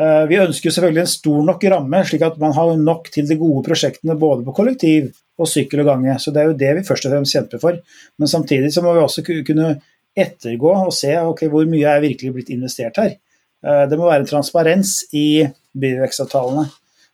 Eh, 0.00 0.24
vi 0.30 0.38
ønsker 0.40 0.72
selvfølgelig 0.72 1.02
en 1.02 1.12
stor 1.12 1.40
nok 1.46 1.64
ramme, 1.74 2.02
slik 2.08 2.24
at 2.24 2.38
man 2.40 2.54
har 2.56 2.76
nok 2.80 3.10
til 3.12 3.26
de 3.28 3.36
gode 3.40 3.64
prosjektene 3.66 4.16
både 4.18 4.46
på 4.46 4.54
kollektiv 4.56 5.10
og 5.40 5.48
sykkel 5.50 5.82
og 5.82 5.90
gange. 5.92 6.16
Så 6.18 6.32
Det 6.32 6.42
er 6.42 6.50
jo 6.50 6.60
det 6.60 6.74
vi 6.78 6.86
først 6.86 7.06
og 7.06 7.14
fremst 7.14 7.36
kjemper 7.36 7.62
for. 7.62 7.80
Men 8.18 8.28
samtidig 8.28 8.72
så 8.72 8.82
må 8.82 8.94
vi 8.94 9.04
også 9.04 9.24
kunne 9.26 9.74
ettergå 10.16 10.72
og 10.86 10.92
se 10.94 11.12
okay, 11.20 11.48
hvor 11.48 11.66
mye 11.68 11.86
er 11.86 12.00
virkelig 12.00 12.32
blitt 12.32 12.54
investert 12.54 12.96
her. 12.96 13.16
Eh, 13.64 13.84
det 13.90 13.98
må 13.98 14.08
være 14.08 14.24
en 14.24 14.30
transparens 14.30 15.04
i 15.12 15.44
byvekstavtalene. 15.76 16.68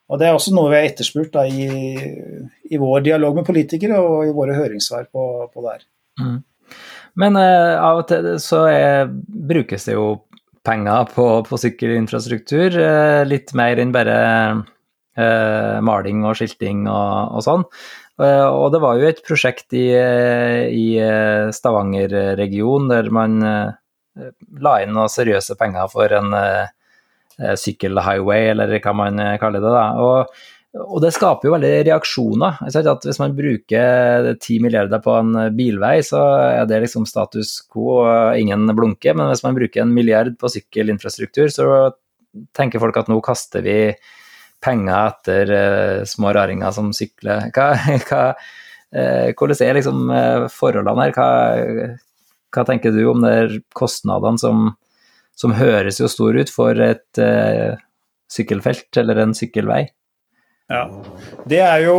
Og 0.06 0.20
Det 0.20 0.26
er 0.28 0.36
også 0.36 0.54
noe 0.54 0.70
vi 0.70 0.78
har 0.78 0.86
etterspurt 0.86 1.32
da, 1.34 1.42
i, 1.42 1.66
i, 2.70 2.78
vår 2.78 3.02
dialog 3.08 3.34
med 3.34 3.46
politikere 3.48 3.98
og 3.98 4.28
i 4.28 4.34
våre 4.34 4.54
høringssvar 4.54 5.08
på, 5.10 5.24
på 5.50 5.64
det 5.64 5.72
her. 5.72 5.86
Mm. 6.20 6.38
Men 7.20 7.38
uh, 7.40 7.76
av 7.80 8.02
og 8.02 8.08
til 8.10 8.30
så 8.42 8.64
er, 8.70 9.12
brukes 9.48 9.88
det 9.88 9.96
jo 9.96 10.08
penger 10.66 11.12
på, 11.14 11.26
på 11.46 11.60
sykkelinfrastruktur. 11.62 12.76
uh, 12.76 13.22
litt 13.28 13.54
mer 13.56 13.80
enn 13.80 13.94
bare 13.94 14.16
uh, 14.56 15.76
maling 15.84 16.26
og 16.26 16.36
skilting 16.40 16.84
og, 16.90 17.38
og 17.38 17.46
sånn. 17.46 17.70
Og 18.16 18.70
det 18.72 18.78
var 18.80 18.96
jo 18.96 19.08
et 19.10 19.18
prosjekt 19.20 19.74
i, 19.76 19.90
i 19.92 20.84
Stavanger-regionen 21.52 22.88
der 22.88 23.10
man 23.12 23.34
la 23.44 24.72
inn 24.80 24.94
noen 24.96 25.12
seriøse 25.12 25.52
penger 25.60 25.90
for 25.92 26.14
en 26.16 26.32
sykkelhighway, 27.60 28.54
eller 28.54 28.72
hva 28.80 28.94
man 28.96 29.20
kaller 29.42 29.60
det. 29.60 29.74
da. 29.74 29.84
Og 30.00 30.32
og 30.76 31.00
det 31.00 31.12
skaper 31.14 31.48
jo 31.48 31.54
veldig 31.54 31.72
reaksjoner. 31.88 32.58
At 32.66 33.06
hvis 33.06 33.20
man 33.22 33.36
bruker 33.36 34.32
10 34.34 34.58
milliarder 34.64 35.00
på 35.02 35.14
en 35.16 35.32
bilvei, 35.56 35.94
så 36.04 36.20
er 36.50 36.68
det 36.68 36.82
liksom 36.84 37.06
status 37.08 37.58
quo 37.72 38.02
og 38.02 38.40
ingen 38.40 38.68
blunker. 38.76 39.16
Men 39.16 39.30
hvis 39.30 39.44
man 39.46 39.56
bruker 39.56 39.84
en 39.84 39.94
milliard 39.96 40.34
på 40.40 40.50
sykkelinfrastruktur, 40.52 41.48
så 41.52 41.68
tenker 42.56 42.82
folk 42.82 42.98
at 43.00 43.08
nå 43.08 43.18
kaster 43.24 43.64
vi 43.64 43.78
penger 44.64 45.12
etter 45.12 45.52
uh, 45.52 46.04
små 46.08 46.32
raringer 46.36 46.74
som 46.74 46.92
sykler. 46.96 47.48
Hva, 47.54 47.70
hva, 48.08 48.22
uh, 48.96 49.28
hvordan 49.32 49.62
er 49.64 49.78
liksom 49.78 50.10
uh, 50.12 50.46
forholdene 50.52 51.06
her? 51.06 51.16
Hva, 51.16 51.30
hva 52.52 52.66
tenker 52.68 52.94
du 52.94 53.02
om 53.10 53.24
de 53.24 53.60
kostnadene 53.76 54.40
som, 54.40 54.70
som 55.36 55.56
høres 55.56 56.00
jo 56.00 56.10
store 56.10 56.44
ut 56.44 56.52
for 56.52 56.78
et 56.80 57.20
sykkelfelt 58.32 58.96
eller 59.02 59.20
en 59.22 59.34
sykkelvei? 59.36 59.84
Ja, 60.66 60.82
det 61.46 61.62
er 61.62 61.84
jo 61.86 61.98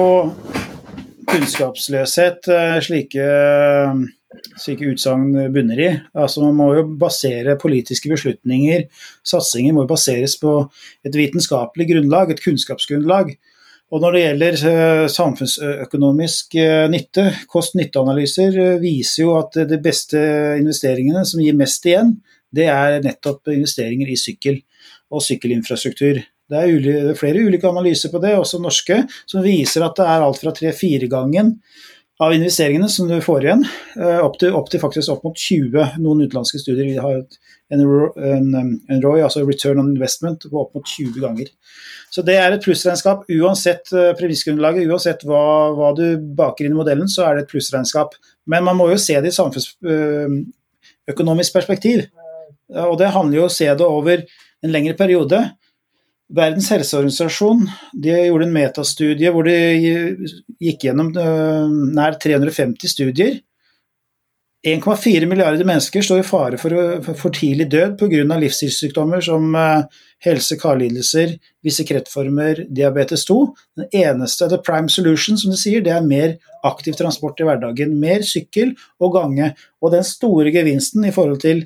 kunnskapsløshet 1.27 2.49
uh, 2.51 2.77
slike, 2.83 3.27
slike 4.59 4.89
utsagn 4.91 5.31
bunner 5.55 5.79
i. 5.79 5.91
Altså 6.17 6.43
Man 6.43 6.57
må 6.59 6.71
jo 6.75 6.87
basere 6.99 7.57
politiske 7.59 8.11
beslutninger, 8.11 8.87
satsinger, 9.27 9.75
må 9.75 9.87
baseres 9.87 10.35
på 10.41 10.59
et 11.07 11.15
vitenskapelig 11.15 11.87
grunnlag, 11.93 12.31
et 12.35 12.43
kunnskapsgrunnlag. 12.43 13.37
Og 13.87 14.03
når 14.03 14.15
det 14.15 14.21
gjelder 14.21 14.55
eh, 14.67 15.05
samfunnsøkonomisk 15.11 16.57
eh, 16.59 16.87
nytte, 16.91 17.29
kost-nytte-analyser 17.47 18.57
eh, 18.59 18.79
viser 18.81 19.23
jo 19.23 19.37
at 19.39 19.55
de 19.69 19.77
beste 19.83 20.19
investeringene 20.59 21.23
som 21.27 21.39
gir 21.43 21.55
mest 21.55 21.87
igjen, 21.87 22.17
det 22.51 22.67
er 22.71 22.99
nettopp 23.03 23.53
investeringer 23.53 24.11
i 24.11 24.17
sykkel 24.19 24.59
og 25.07 25.23
sykkelinfrastruktur. 25.23 26.19
Det 26.47 26.63
er, 26.63 26.89
er 27.11 27.19
flere 27.19 27.43
ulike 27.43 27.67
analyser 27.67 28.11
på 28.13 28.21
det, 28.23 28.37
også 28.39 28.61
norske, 28.63 29.01
som 29.27 29.43
viser 29.43 29.83
at 29.85 29.99
det 29.99 30.07
er 30.07 30.23
alt 30.23 30.39
fra 30.41 30.55
tre-fire 30.55 31.09
gangen 31.11 31.57
av 32.23 32.31
investeringene 32.33 32.87
som 32.89 33.09
du 33.09 33.17
får 33.21 33.43
igjen, 33.45 33.65
opp 34.23 34.39
til, 34.41 34.55
opp 34.57 34.71
til, 34.73 34.79
faktisk 34.81 35.11
opp 35.13 35.23
mot 35.27 35.37
20. 35.37 35.99
Noen 36.01 36.23
utenlandske 36.25 36.59
studier 36.63 36.85
vi 36.87 36.95
har 36.97 37.13
en, 37.19 37.25
en, 37.83 38.47
en 38.89 39.03
ROI, 39.03 39.21
altså 39.25 39.45
return 39.45 39.79
on 39.83 39.91
investment, 39.93 40.39
på 40.49 40.61
opp 40.63 40.71
mot 40.77 40.85
20 40.87 41.21
ganger. 41.21 41.47
Så 42.13 42.19
det 42.25 42.35
er 42.39 42.51
et 42.55 42.63
plussregnskap 42.63 43.19
uansett 43.37 43.85
uh, 43.93 44.15
premissgrunnlaget, 44.17 44.89
uansett 44.89 45.21
hva, 45.27 45.45
hva, 45.77 45.89
du 45.97 46.05
baker 46.37 46.63
inn 46.65 46.73
i 46.73 46.79
modellen, 46.79 47.09
så 47.11 47.21
er 47.27 47.31
det 47.35 47.41
et 47.45 47.53
plussregnskap. 47.53 48.09
Men 48.49 48.61
man 48.65 48.77
må 48.79 48.85
jo 48.89 48.97
se 49.01 49.15
det 49.21 49.29
i 49.29 49.37
samfunnsøkonomisk 49.37 51.51
perspektiv. 51.59 51.97
Og 52.87 52.95
det 52.99 53.13
handler 53.13 53.35
jo 53.37 53.43
om 53.45 53.51
å 53.51 53.59
se 53.59 53.69
det 53.69 53.85
over 53.85 54.17
en 54.65 54.73
lengre 54.73 54.95
periode. 54.97 55.39
Verdens 56.27 56.67
helseorganisasjon 56.73 57.61
de 57.95 58.11
gjorde 58.11 58.47
en 58.49 58.55
metastudie 58.55 59.31
hvor 59.31 59.47
de 59.47 59.55
gikk 60.59 60.87
gjennom 60.89 61.13
nær 61.95 62.17
350 62.19 62.91
studier 62.91 63.37
1,4 64.67 65.27
milliarder 65.29 65.67
mennesker 65.67 66.01
står 66.03 66.23
i 66.23 66.25
fare 66.25 66.57
for, 66.59 66.73
for 67.05 67.33
tidlig 67.33 67.67
død 67.71 67.93
pga. 67.99 68.23
livsstilssykdommer 68.41 69.21
som 69.21 69.55
eh, 69.55 69.83
helse- 70.25 70.57
karlidelser, 70.59 71.35
visse 71.63 71.85
kreftformer, 71.87 72.65
diabetes 72.67 73.23
2. 73.29 73.37
Den 73.77 73.87
eneste, 74.01 74.49
the 74.49 74.57
prime 74.57 74.89
solution, 74.89 75.37
som 75.37 75.53
de 75.53 75.59
sier, 75.61 75.83
det 75.85 75.93
er 75.93 76.01
mer 76.01 76.35
aktiv 76.65 76.97
transport 76.97 77.39
i 77.39 77.47
hverdagen. 77.47 77.95
Mer 78.01 78.25
sykkel 78.25 78.73
og 78.99 79.13
gange. 79.15 79.53
Og 79.81 79.93
den 79.93 80.03
store 80.03 80.51
gevinsten 80.51 81.05
i 81.05 81.13
forhold 81.15 81.39
til 81.45 81.63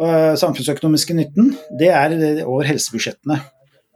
uh, 0.00 0.32
samfunnsøkonomiske 0.38 1.18
nytten, 1.18 1.56
det 1.80 1.90
er 1.90 2.46
over 2.46 2.70
helsebudsjettene. 2.70 3.42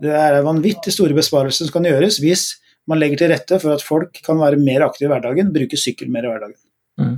Det 0.03 0.13
er 0.13 0.43
vanvittig 0.45 0.93
store 0.95 1.17
besparelser 1.17 1.69
som 1.69 1.79
kan 1.79 1.89
gjøres 1.89 2.21
hvis 2.23 2.47
man 2.87 3.01
legger 3.01 3.23
til 3.23 3.33
rette 3.33 3.59
for 3.63 3.75
at 3.75 3.85
folk 3.85 4.21
kan 4.25 4.39
være 4.39 4.61
mer 4.63 4.85
aktive 4.87 5.09
i 5.09 5.13
hverdagen, 5.15 5.53
bruke 5.55 5.79
sykkel 5.81 6.11
mer 6.13 6.27
i 6.27 6.31
hverdagen. 6.31 6.59
Mm. 6.97 7.17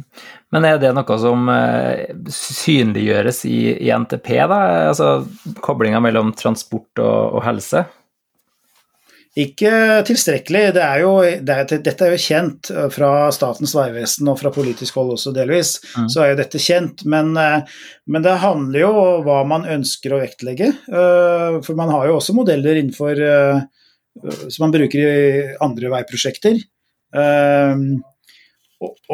Men 0.55 0.65
er 0.67 0.79
det 0.83 0.91
noe 0.97 1.19
som 1.23 1.51
uh, 1.53 2.31
synliggjøres 2.35 3.45
i, 3.47 3.59
i, 3.77 3.91
NTP, 3.95 4.33
da? 4.51 4.59
Altså 4.89 5.11
koblinga 5.63 6.01
mellom 6.03 6.33
transport 6.39 7.03
og, 7.03 7.37
og, 7.37 7.43
helse? 7.47 7.85
Ikke 9.39 9.71
tilstrekkelig. 10.09 10.63
Det 10.75 10.83
er 10.83 11.03
jo, 11.05 11.13
det 11.23 11.55
er, 11.55 11.81
dette 11.85 12.07
er 12.07 12.15
jo 12.15 12.23
kjent 12.23 12.71
eh, 12.73 12.89
fra 12.91 13.11
Statens 13.35 13.75
vegvesen 13.77 14.31
og 14.33 14.39
fra 14.41 14.51
politisk 14.55 14.99
hold 14.99 15.13
også 15.15 15.31
delvis. 15.37 15.77
Mm. 15.95 16.09
Så 16.11 16.23
er 16.25 16.33
jo 16.33 16.39
dette 16.41 16.63
kjent. 16.63 17.05
Men, 17.07 17.31
uh, 17.39 17.63
men, 18.11 18.25
det 18.25 18.35
handler 18.43 18.83
jo 18.83 18.91
om 18.97 19.27
hva 19.27 19.41
man 19.47 19.69
ønsker 19.77 20.15
å 20.15 20.21
vektlegge. 20.25 20.73
Uh, 20.91 21.61
for 21.63 21.79
man 21.79 21.93
har 21.95 22.09
jo 22.09 22.17
også 22.19 22.35
modeller 22.35 22.81
innenfor 22.81 23.23
som 24.19 24.65
man 24.65 24.73
bruker 24.75 24.99
i 24.99 25.43
andre 25.63 25.91
veiprosjekter. 25.93 26.57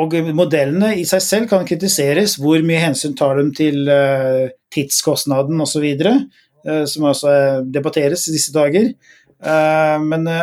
Og 0.00 0.14
modellene 0.32 0.94
i 0.96 1.02
seg 1.08 1.20
selv 1.20 1.50
kan 1.50 1.66
kritiseres. 1.68 2.38
Hvor 2.40 2.64
mye 2.64 2.80
hensyn 2.80 3.12
tar 3.18 3.36
de 3.36 3.44
til 3.58 3.90
tidskostnaden 4.72 5.60
osv., 5.60 5.84
som 6.88 7.04
også 7.10 7.34
debatteres 7.68 8.24
i 8.30 8.36
disse 8.38 8.54
dager. 8.54 8.94
Uh, 9.44 10.00
men 10.04 10.26
uh, 10.30 10.42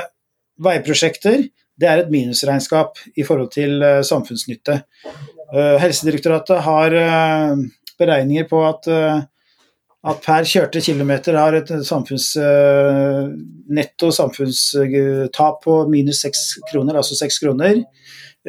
veiprosjekter 0.62 1.48
det 1.82 1.90
er 1.90 2.04
et 2.04 2.14
minusregnskap 2.14 3.00
i 3.18 3.26
forhold 3.26 3.52
til 3.56 3.82
uh, 3.82 4.00
samfunnsnytte. 4.06 4.84
Helsedirektoratet 5.52 6.62
har 6.64 6.94
beregninger 8.00 8.46
på 8.48 8.62
at, 8.64 8.86
at 8.88 10.22
per 10.24 10.46
kjørte 10.48 10.80
kilometer 10.80 11.36
har 11.36 11.58
et 11.58 11.74
samfunns, 11.84 12.30
netto 13.68 14.14
samfunnstap 14.16 15.60
på 15.66 15.76
minus 15.92 16.22
seks 16.24 16.46
kroner, 16.70 17.02
altså 17.02 17.20
seks 17.20 17.42
kroner. 17.44 17.82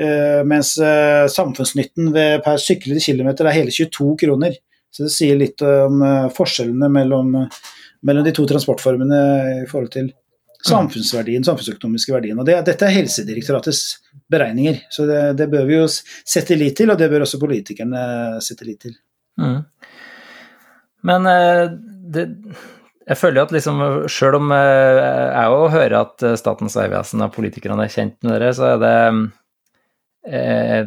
Eh, 0.01 0.45
mens 0.45 0.79
eh, 0.79 1.27
samfunnsnytten 1.29 2.13
ved 2.13 2.41
per 2.45 2.57
syklede 2.61 3.01
kilometer 3.05 3.49
er 3.49 3.59
hele 3.59 3.75
22 3.75 4.17
kroner. 4.25 4.57
Så 4.93 5.07
det 5.07 5.13
sier 5.13 5.39
litt 5.41 5.63
om 5.65 6.03
eh, 6.05 6.29
forskjellene 6.33 6.89
mellom, 6.93 7.35
mellom 8.07 8.27
de 8.27 8.33
to 8.37 8.47
transportformene 8.49 9.23
i 9.63 9.69
forhold 9.69 9.93
til 9.93 10.13
samfunnsverdien, 10.67 11.45
samfunnsøkonomiske 11.47 12.15
verdien. 12.15 12.39
Og 12.39 12.49
det, 12.49 12.59
Dette 12.69 12.89
er 12.89 12.97
Helsedirektoratets 12.97 13.83
beregninger, 14.33 14.83
så 14.93 15.07
det, 15.09 15.23
det, 15.41 15.49
bør 15.53 15.67
vi 15.69 15.79
jo 15.79 15.89
sette 15.89 16.59
lit 16.59 16.77
til, 16.79 16.93
og 16.93 17.01
det 17.01 17.11
bør 17.13 17.27
også 17.27 17.41
politikerne 17.43 18.05
sette 18.45 18.69
lit 18.69 18.81
til. 18.87 18.95
Mm. 19.41 19.61
Men 21.09 21.29
det, 22.15 22.27
jeg 23.09 23.19
føler 23.19 23.43
at 23.43 23.55
liksom, 23.55 23.83
selv 24.13 24.39
om 24.39 24.53
jeg 24.55 25.57
òg 25.57 25.67
hører 25.75 25.97
at 26.05 26.27
Statens 26.39 26.79
vegvesen 26.79 27.25
og 27.25 27.35
politikerne 27.35 27.89
er 27.89 27.93
kjent 27.93 28.21
med 28.23 28.37
dere, 28.37 28.53
så 28.55 28.75
er 28.75 28.83
det 28.83 28.95
eh, 30.31 30.85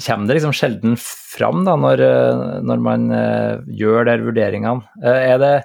kommer 0.00 0.26
det 0.26 0.38
liksom 0.38 0.54
sjelden 0.56 0.94
fram 0.98 1.64
da, 1.66 1.76
når, 1.76 2.00
eh, 2.00 2.44
når 2.64 2.84
man 2.84 3.10
eh, 3.12 3.60
gjør 3.80 4.08
de 4.08 4.16
vurderingene. 4.24 4.88
Eh, 5.02 5.32
er 5.34 5.42
det 5.42 5.56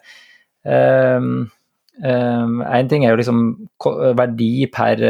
Én 1.98 2.86
um, 2.86 2.90
ting 2.90 3.06
er 3.06 3.16
jo 3.16 3.18
liksom 3.18 3.40
verdi 4.18 4.68
per, 4.70 5.02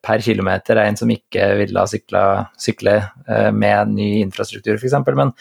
per 0.00 0.22
kilometer, 0.24 0.80
en 0.80 0.96
som 0.96 1.10
ikke 1.12 1.50
ville 1.58 1.82
ha 1.82 1.90
sykla, 1.90 2.22
sykle 2.60 2.94
uh, 3.28 3.50
med 3.52 3.92
ny 3.92 4.08
infrastruktur 4.22 4.78
f.eks. 4.80 4.96
Men, 5.12 5.34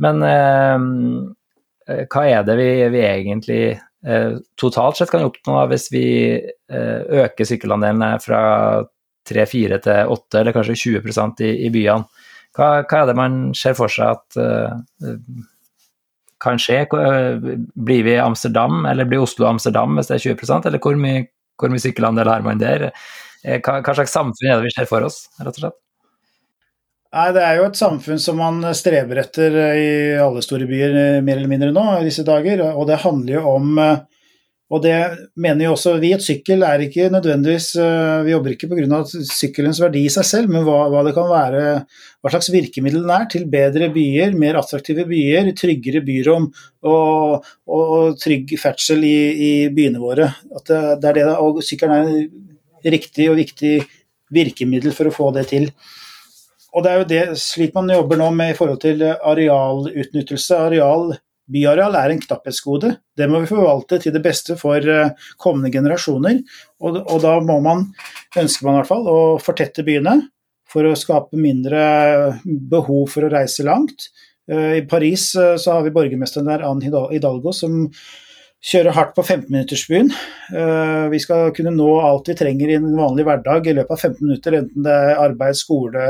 men 0.00 0.24
uh, 0.24 2.06
hva 2.08 2.22
er 2.30 2.46
det 2.46 2.56
vi, 2.60 2.70
vi 2.94 3.04
egentlig 3.06 3.60
totalt 4.58 4.98
sett 4.98 5.10
kan 5.10 5.24
oppnå 5.26 5.64
hvis 5.66 5.88
vi 5.90 6.06
øker 6.70 7.48
sykkelandelen 7.48 8.20
fra 8.22 8.40
3-4 9.26 9.78
til 9.82 10.12
8, 10.14 10.38
eller 10.38 10.54
kanskje 10.54 10.76
20 11.00 11.42
i, 11.42 11.48
i 11.66 11.70
byene. 11.74 12.06
Hva, 12.54 12.68
hva, 12.84 13.00
er 13.00 13.08
det 13.10 13.16
man 13.18 13.40
ser 13.58 13.74
for 13.78 13.90
seg 13.90 14.14
at 14.14 14.38
kan 16.46 16.60
skje? 16.62 16.84
Blir 17.74 18.06
vi 18.06 18.18
Amsterdam, 18.22 18.84
eller 18.88 19.08
blir 19.08 19.24
Oslo 19.24 19.48
Amsterdam 19.50 19.98
hvis 19.98 20.10
det 20.10 20.18
er 20.18 20.26
20% 20.32 20.70
eller 20.70 20.82
hvor 20.82 20.98
mye, 21.00 21.26
hvor 21.60 21.72
mye 21.72 21.82
sykkelandel 21.82 22.30
har 22.30 22.46
man 22.46 22.62
der? 22.62 22.90
Eh, 23.44 23.60
hva, 23.60 23.82
slags 23.92 24.14
samfunn 24.14 24.50
er 24.50 24.60
det 24.60 24.68
vi 24.70 24.76
ser 24.76 24.88
for 24.90 25.06
oss, 25.06 25.26
rett 25.40 25.52
og 25.54 25.62
slett? 25.66 25.78
Nei, 27.16 27.30
Det 27.32 27.42
er 27.44 27.60
jo 27.60 27.68
et 27.68 27.78
samfunn 27.78 28.18
som 28.20 28.36
man 28.40 28.60
streber 28.76 29.22
etter 29.22 29.54
i 29.78 29.90
alle 30.20 30.42
store 30.44 30.66
byer, 30.68 31.22
mer 31.24 31.38
eller 31.38 31.52
mindre 31.52 31.70
nå 31.72 31.84
i 32.00 32.04
disse 32.04 32.26
dager. 32.26 32.60
Og 32.74 32.84
det 32.90 32.98
handler 33.06 33.38
jo 33.38 33.44
om 33.54 33.78
og 34.66 34.82
det 34.82 34.94
mener 35.38 35.68
jo 35.68 35.72
også 35.76 35.92
vi 36.02 36.08
at 36.16 36.24
sykkel 36.24 36.64
er 36.66 36.82
ikke 36.82 37.06
nødvendigvis 37.14 37.68
eh, 37.78 38.24
Vi 38.26 38.32
jobber 38.32 38.54
ikke 38.54 38.66
pga. 38.72 38.98
sykkelens 39.06 39.78
verdi 39.78 40.02
i 40.08 40.10
seg 40.10 40.26
selv, 40.26 40.50
men 40.50 40.64
hva, 40.66 40.88
hva, 40.90 41.04
det 41.06 41.12
kan 41.14 41.28
være, 41.30 41.60
hva 42.18 42.32
slags 42.32 42.50
virkemiddel 42.50 43.04
den 43.04 43.12
er 43.14 43.28
til 43.30 43.44
bedre 43.50 43.92
byer, 43.94 44.34
mer 44.34 44.58
attraktive 44.58 45.04
byer, 45.06 45.52
tryggere 45.54 46.02
byrom 46.06 46.48
og, 46.82 47.46
og, 47.70 48.16
trygg 48.18 48.56
ferdsel 48.58 49.06
i, 49.06 49.18
i, 49.48 49.52
byene 49.76 50.02
våre. 50.02 50.32
At 50.58 50.66
det, 50.72 50.80
det 51.02 51.12
er 51.12 51.20
det, 51.20 51.28
og 51.46 51.62
sykkelen 51.62 51.94
er 51.94 52.10
et 52.82 52.90
riktig 52.96 53.28
og 53.30 53.38
viktig 53.38 53.76
virkemiddel 54.34 54.96
for 54.96 55.06
å 55.06 55.14
få 55.14 55.30
det 55.36 55.46
til. 55.52 55.70
Og 56.74 56.82
det 56.82 56.90
er 56.90 56.98
jo 56.98 57.06
det 57.12 57.22
slik 57.38 57.70
man 57.76 57.94
jobber 57.94 58.18
nå 58.18 58.32
med 58.34 58.50
i 58.50 58.58
forhold 58.58 58.82
til 58.82 59.06
arealutnyttelse, 59.14 60.58
areal 60.58 61.14
Byareal 61.52 61.94
er 61.94 62.12
en 62.12 62.22
knapphetsgode. 62.22 62.92
Det 63.16 63.28
må 63.30 63.40
vi 63.42 63.50
forvalte 63.50 64.00
til 64.02 64.14
det 64.14 64.22
beste 64.24 64.56
for 64.58 64.82
eh, 64.82 65.12
kommende 65.42 65.70
generasjoner. 65.74 66.40
Og, 66.82 66.98
og 67.04 67.20
da 67.22 67.36
må 67.44 67.60
man, 67.62 67.86
ønsker 68.36 68.66
man 68.66 68.76
i 68.76 68.80
hvert 68.80 68.90
fall, 68.90 69.06
å 69.06 69.18
fortette 69.42 69.86
byene 69.86 70.18
for 70.66 70.88
å 70.88 70.96
skape 70.98 71.38
mindre 71.38 71.80
behov 72.44 73.12
for 73.14 73.26
å 73.26 73.32
reise 73.32 73.66
langt. 73.66 74.08
Eh, 74.50 74.80
I 74.80 74.84
Paris 74.90 75.30
eh, 75.38 75.54
så 75.62 75.78
har 75.78 75.86
vi 75.86 75.94
borgermesteren 75.94 76.50
der, 76.50 76.66
Anne 76.66 76.90
Hidalgo, 77.14 77.54
som 77.54 77.84
kjører 78.66 78.96
hardt 78.96 79.12
på 79.14 79.22
15-minuttersbyen. 79.22 80.08
Vi 81.12 81.18
skal 81.22 81.52
kunne 81.54 81.70
nå 81.76 81.90
alt 82.02 82.30
vi 82.32 82.34
trenger 82.34 82.72
i 82.72 82.78
en 82.80 82.88
vanlig 82.98 83.26
hverdag 83.28 83.68
i 83.68 83.74
løpet 83.76 83.92
av 83.94 84.00
15 84.08 84.24
minutter, 84.24 84.56
enten 84.58 84.86
det 84.88 84.94
er 84.96 85.20
arbeid, 85.22 85.58
skole, 85.60 86.06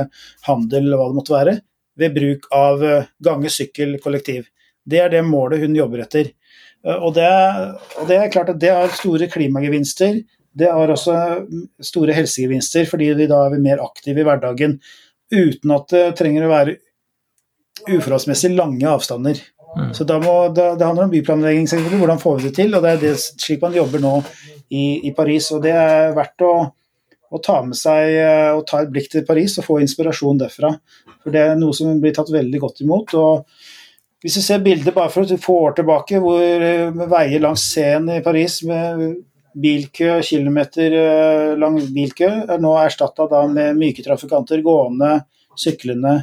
handel, 0.47 0.87
hva 0.95 1.11
det 1.11 1.19
måtte 1.19 1.35
være. 1.35 1.57
ved 2.01 2.15
bruk 2.17 2.47
av 2.55 2.85
gange, 3.27 3.51
sykkel, 3.53 3.99
kollektiv. 4.01 4.47
Det 4.87 5.03
er 5.03 5.13
det 5.13 5.25
målet 5.27 5.65
hun 5.65 5.77
jobber 5.77 6.05
etter. 6.05 6.31
Og 6.87 7.11
det, 7.17 7.27
og 7.99 8.07
det 8.07 8.19
er 8.21 8.31
klart 8.31 8.53
at 8.53 8.61
det 8.63 8.71
har 8.71 8.93
store 8.95 9.27
klimagevinster. 9.33 10.21
Det 10.57 10.71
har 10.73 10.93
også 10.93 11.17
store 11.85 12.15
helsegevinster, 12.17 12.87
fordi 12.89 13.11
vi 13.19 13.27
da 13.29 13.43
er 13.49 13.59
mer 13.61 13.83
aktive 13.85 14.23
i 14.23 14.27
hverdagen 14.27 14.79
uten 15.35 15.73
at 15.75 15.91
det 15.91 16.05
trenger 16.21 16.47
å 16.47 16.53
være 16.53 16.77
uforholdsmessig 17.91 18.55
lange 18.55 18.87
avstander. 18.89 19.43
Mm. 19.77 19.93
Så 19.95 20.07
må, 20.23 20.37
da, 20.55 20.75
Det 20.75 20.87
handler 20.87 21.05
om 21.05 21.13
byplanlegging, 21.13 21.69
selvfølgelig. 21.69 21.99
Hvordan 21.99 22.23
får 22.23 22.37
vi 22.39 22.49
det 22.49 22.55
til? 22.57 22.75
og 22.75 22.83
Det 22.83 22.91
er 22.91 23.03
det, 23.03 23.15
slik 23.19 23.63
man 23.63 23.77
jobber 23.77 24.01
nå 24.01 24.15
i, 24.71 25.09
i 25.09 25.13
Paris. 25.17 25.51
og 25.53 25.63
Det 25.63 25.75
er 25.77 26.15
verdt 26.17 26.47
å, 26.47 26.53
å, 27.29 27.41
ta 27.45 27.61
med 27.67 27.77
seg 27.77 28.17
og 28.57 28.65
ta 28.71 28.81
et 28.83 28.93
blikk 28.95 29.11
til 29.13 29.27
Paris 29.29 29.59
og 29.59 29.67
få 29.69 29.81
inspirasjon 29.85 30.41
derfra. 30.41 30.73
For 31.23 31.35
Det 31.35 31.43
er 31.43 31.59
noe 31.61 31.77
som 31.77 32.01
blir 32.01 32.15
tatt 32.17 32.33
veldig 32.33 32.63
godt 32.63 32.81
imot. 32.87 33.15
og 33.15 33.45
Hvis 34.27 34.41
vi 34.41 34.43
ser 34.43 34.59
bildet 34.59 34.91
bare 34.91 35.07
for 35.15 35.39
få 35.39 35.55
år 35.69 35.75
tilbake, 35.77 36.19
hvor 36.19 36.41
veier 37.13 37.43
langs 37.45 37.63
Seine 37.71 38.17
i 38.19 38.23
Paris 38.25 38.57
med 38.67 39.21
bilkø, 39.55 40.17
kilometer 40.27 40.97
eh, 40.99 41.53
lang 41.55 41.77
bilkø, 41.95 42.31
er 42.51 42.59
nå 42.59 42.73
erstatta 42.81 43.29
med 43.47 43.79
myke 43.79 44.03
trafikanter 44.03 44.65
gående, 44.67 45.13
syklende 45.55 46.17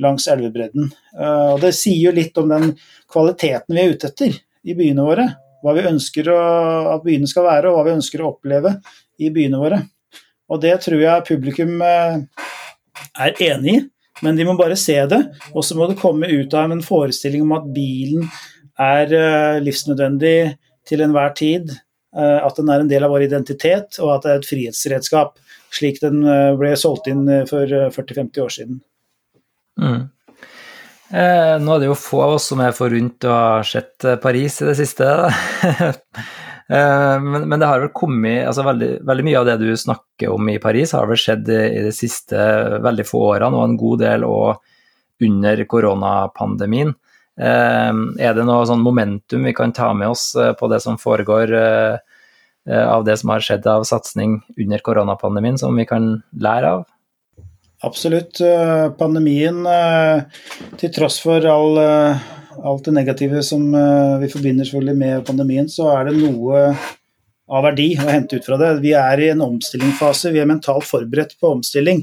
langs 0.00 0.30
elvebredden. 0.32 0.88
Eh, 1.12 1.52
og 1.52 1.60
Det 1.60 1.74
sier 1.76 2.06
jo 2.06 2.16
litt 2.16 2.40
om 2.40 2.48
den 2.54 2.72
kvaliteten 3.12 3.76
vi 3.76 3.84
er 3.84 3.92
ute 3.98 4.08
etter 4.08 4.40
i 4.64 4.78
byene 4.78 5.04
våre. 5.12 5.28
Hva 5.60 5.76
vi 5.76 5.84
ønsker 5.92 6.32
at 6.32 7.04
byene 7.04 7.28
skal 7.28 7.50
være, 7.50 7.68
og 7.68 7.76
hva 7.76 7.84
vi 7.90 7.96
ønsker 7.98 8.24
å 8.24 8.32
oppleve 8.32 8.78
i 9.20 9.28
byene 9.28 9.60
våre. 9.60 9.84
Og 10.48 10.64
Det 10.64 10.72
tror 10.88 11.04
jeg 11.04 11.28
publikum 11.28 11.76
eh, 11.84 12.22
er 13.28 13.44
enig 13.52 13.76
i, 13.76 13.84
men 14.22 14.38
de 14.38 14.46
må 14.48 14.56
bare 14.58 14.78
se 14.78 14.96
det. 15.10 15.20
Og 15.52 15.66
så 15.66 15.76
må 15.78 15.88
det 15.90 16.00
komme 16.00 16.30
ut 16.30 16.54
av 16.58 16.72
en 16.72 16.82
forestilling 16.84 17.44
om 17.44 17.56
at 17.58 17.68
bilen 17.74 18.28
er 18.80 19.12
eh, 19.18 19.58
livsnødvendig 19.62 20.36
til 20.88 21.04
enhver 21.04 21.34
tid. 21.38 21.74
At 22.12 22.58
den 22.58 22.68
er 22.68 22.82
en 22.82 22.90
del 22.90 23.06
av 23.06 23.12
vår 23.14 23.22
identitet, 23.24 23.96
og 24.04 24.10
at 24.12 24.26
det 24.26 24.32
er 24.32 24.40
et 24.42 24.48
frihetsredskap, 24.50 25.38
slik 25.72 25.96
den 26.02 26.18
ble 26.60 26.74
solgt 26.76 27.06
inn 27.08 27.22
for 27.48 27.64
40-50 27.64 28.42
år 28.42 28.52
siden. 28.52 28.82
Mm. 29.80 30.10
Eh, 31.12 31.58
nå 31.60 31.74
er 31.74 31.82
det 31.82 31.90
jo 31.90 31.98
få 31.98 32.22
av 32.24 32.38
oss 32.38 32.46
som 32.48 32.60
er 32.64 32.72
forunt 32.72 33.26
å 33.28 33.32
ha 33.32 33.64
sett 33.68 34.04
eh, 34.08 34.16
Paris 34.20 34.62
i 34.62 34.68
det 34.70 34.76
siste. 34.78 35.08
eh, 36.68 37.16
men, 37.22 37.48
men, 37.48 37.58
det 37.60 37.68
har 37.68 37.82
vel 37.82 37.92
kommet 37.94 38.46
altså 38.48 38.64
veldig, 38.66 38.90
veldig, 39.08 39.24
mye 39.26 39.40
av 39.40 39.48
det 39.48 39.56
du 39.62 39.70
snakker 39.76 40.32
om 40.32 40.50
i 40.52 40.58
Paris, 40.62 40.94
har 40.96 41.08
vel 41.10 41.20
skjedd 41.20 41.48
i 41.52 41.82
de 41.86 41.92
siste 41.94 42.38
veldig 42.84 43.06
få 43.08 43.24
årene, 43.32 43.56
og 43.56 43.66
en 43.66 43.80
god 43.80 44.04
del 44.04 44.26
òg 44.28 45.26
under 45.26 45.64
koronapandemien. 45.70 46.94
Eh, 47.40 47.92
er 48.26 48.36
det 48.36 48.46
noe 48.48 48.66
sånn 48.68 48.84
momentum 48.84 49.48
vi 49.48 49.54
kan 49.56 49.74
ta 49.74 49.92
med 49.96 50.12
oss 50.14 50.32
eh, 50.36 50.52
på 50.58 50.70
det 50.72 50.82
som 50.84 51.00
foregår 51.00 51.56
av 52.62 53.02
det 53.02 53.16
som 53.18 53.32
har 53.32 53.42
skjedd 53.42 53.64
av 53.66 53.82
satsing 53.82 54.36
under 54.54 54.78
koronapandemien, 54.86 55.56
som 55.58 55.74
vi 55.74 55.82
kan 55.82 56.04
lære 56.30 56.68
av? 56.76 56.84
Absolutt. 57.82 58.38
Pandemien, 59.00 59.64
til 60.78 60.92
tross 60.94 61.16
for 61.24 61.42
all, 61.50 61.80
alt 62.60 62.84
det 62.88 62.96
negative 62.96 63.42
som 63.46 63.62
vi 64.20 64.28
forbinder 64.32 64.66
selvfølgelig 64.66 64.98
med 64.98 65.24
pandemien, 65.28 65.70
så 65.70 65.88
er 65.94 66.10
det 66.10 66.18
noe 66.18 66.66
av 67.52 67.64
verdi 67.66 67.88
å 68.00 68.06
hente 68.08 68.38
ut 68.38 68.46
fra 68.46 68.56
det. 68.60 68.70
Vi 68.84 68.92
er 68.96 69.20
i 69.20 69.28
en 69.32 69.42
omstillingsfase, 69.44 70.30
vi 70.32 70.40
er 70.40 70.48
mentalt 70.48 70.86
forberedt 70.88 71.34
på 71.40 71.50
omstilling. 71.56 72.00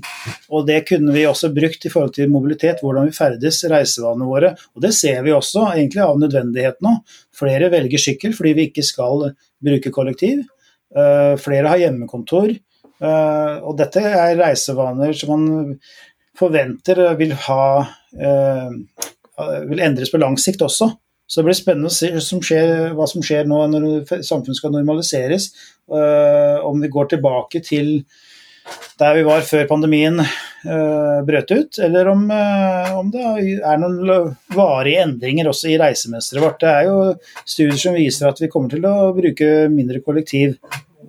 Og 0.53 0.67
det 0.67 0.83
kunne 0.89 1.15
vi 1.15 1.25
også 1.29 1.49
brukt 1.55 1.87
i 1.87 1.91
forhold 1.91 2.13
til 2.17 2.29
mobilitet, 2.31 2.83
hvordan 2.83 3.09
vi 3.09 3.15
ferdes, 3.15 3.63
reisevanene 3.71 4.29
våre. 4.29 4.53
Og 4.75 4.83
det 4.85 4.93
ser 4.97 5.23
vi 5.25 5.33
også 5.33 5.71
egentlig 5.71 6.03
av 6.05 6.19
nødvendighet 6.21 6.81
nå. 6.85 6.97
Flere 7.35 7.71
velger 7.73 8.03
sykkel 8.03 8.35
fordi 8.37 8.55
vi 8.57 8.67
ikke 8.69 8.85
skal 8.85 9.29
bruke 9.65 9.93
kollektiv. 9.95 10.43
Flere 10.89 11.71
har 11.71 11.81
hjemmekontor. 11.85 12.53
Eh, 12.99 13.55
og 13.63 13.77
dette 13.79 14.01
er 14.03 14.35
reisevaner 14.35 15.13
som 15.15 15.31
man 15.31 15.75
forventer 16.39 16.99
vil 17.19 17.31
ha 17.45 17.63
eh, 18.19 18.73
vil 19.69 19.83
endres 19.83 20.11
på 20.11 20.21
lang 20.21 20.37
sikt 20.41 20.63
også. 20.65 20.89
Så 21.29 21.41
det 21.41 21.45
blir 21.45 21.57
spennende 21.59 21.91
å 21.91 21.93
se 21.93 22.09
som 22.25 22.41
skjer, 22.41 22.89
hva 22.97 23.05
som 23.09 23.21
skjer 23.25 23.45
nå 23.49 23.59
når 23.69 23.85
samfunnet 24.25 24.57
skal 24.57 24.73
normaliseres. 24.73 25.51
Uh, 25.89 26.57
om 26.65 26.81
vi 26.81 26.89
går 26.91 27.11
tilbake 27.13 27.61
til 27.65 28.01
der 28.99 29.15
vi 29.17 29.23
var 29.25 29.41
før 29.47 29.63
pandemien 29.69 30.19
brøt 31.25 31.49
ut, 31.55 31.77
eller 31.81 32.09
om, 32.11 32.25
om, 32.29 33.07
det 33.09 33.23
er 33.23 33.79
noen 33.81 34.35
varige 34.53 35.05
endringer 35.07 35.49
også 35.49 35.71
i 35.71 35.77
reisemønsteret 35.79 36.43
vårt. 36.43 36.59
Det 36.61 36.69
er 36.69 36.89
jo 36.89 36.97
studier 37.39 37.79
som 37.81 37.97
viser 37.97 38.29
at 38.29 38.41
vi 38.43 38.49
kommer 38.51 38.69
til 38.69 38.85
å 38.85 39.09
bruke 39.15 39.47
mindre 39.73 40.03
kollektiv 40.05 40.59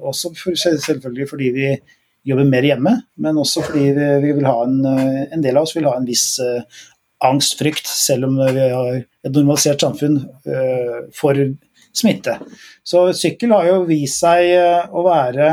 også 0.01 0.33
for, 0.37 0.57
selvfølgelig 0.57 1.29
fordi 1.31 1.51
vi 1.55 1.73
jobber 2.31 2.49
mer 2.49 2.67
hjemme, 2.69 2.95
men 3.25 3.41
også 3.41 3.65
fordi 3.65 3.91
vi, 3.97 4.09
vi 4.25 4.33
vil 4.37 4.49
ha 4.49 4.57
en, 4.67 4.81
eh, 4.87 5.23
en, 5.31 5.43
del 5.45 5.57
av 5.57 5.67
oss 5.67 5.77
vil 5.77 5.89
ha 5.89 5.97
en 5.97 6.09
viss 6.09 6.27
uh, 7.21 7.29
angstfrykt, 7.31 7.87
selv 7.87 8.29
om 8.29 8.39
vi 8.41 8.69
har 8.73 8.95
et 9.01 9.35
normalisert 9.35 9.83
samfunn 9.83 10.21
uh, 10.49 11.03
for 11.17 11.39
smitte. 11.97 12.39
Så 12.87 13.11
sykkel 13.17 13.53
har 13.57 13.69
jo 13.69 13.85
vist 13.89 14.23
seg 14.23 14.55
uh, 14.57 14.89
å 14.93 15.07
være 15.07 15.53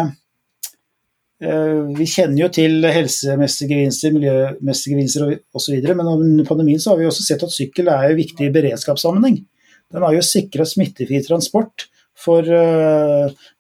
vi 1.38 2.06
kjenner 2.10 2.39
jo 2.39 2.47
til 2.49 2.82
helsemessige 2.89 3.75
gevinster, 3.75 4.10
miljømessige 4.10 4.95
gevinster 4.95 5.36
osv., 5.53 5.75
men 5.86 6.08
under 6.10 6.47
pandemien 6.47 6.82
så 6.82 6.95
har 6.95 6.97
vi 6.97 7.06
også 7.06 7.25
sett 7.27 7.43
at 7.45 7.53
sykkel 7.53 7.91
er 7.93 8.15
viktig 8.17 8.47
i 8.47 8.53
beredskapssammenheng. 8.56 9.36
Den 9.93 10.01
har 10.01 10.15
jo 10.15 10.23
sikra 10.25 10.65
smittefri 10.65 11.19
transport 11.27 11.86
for 12.17 12.41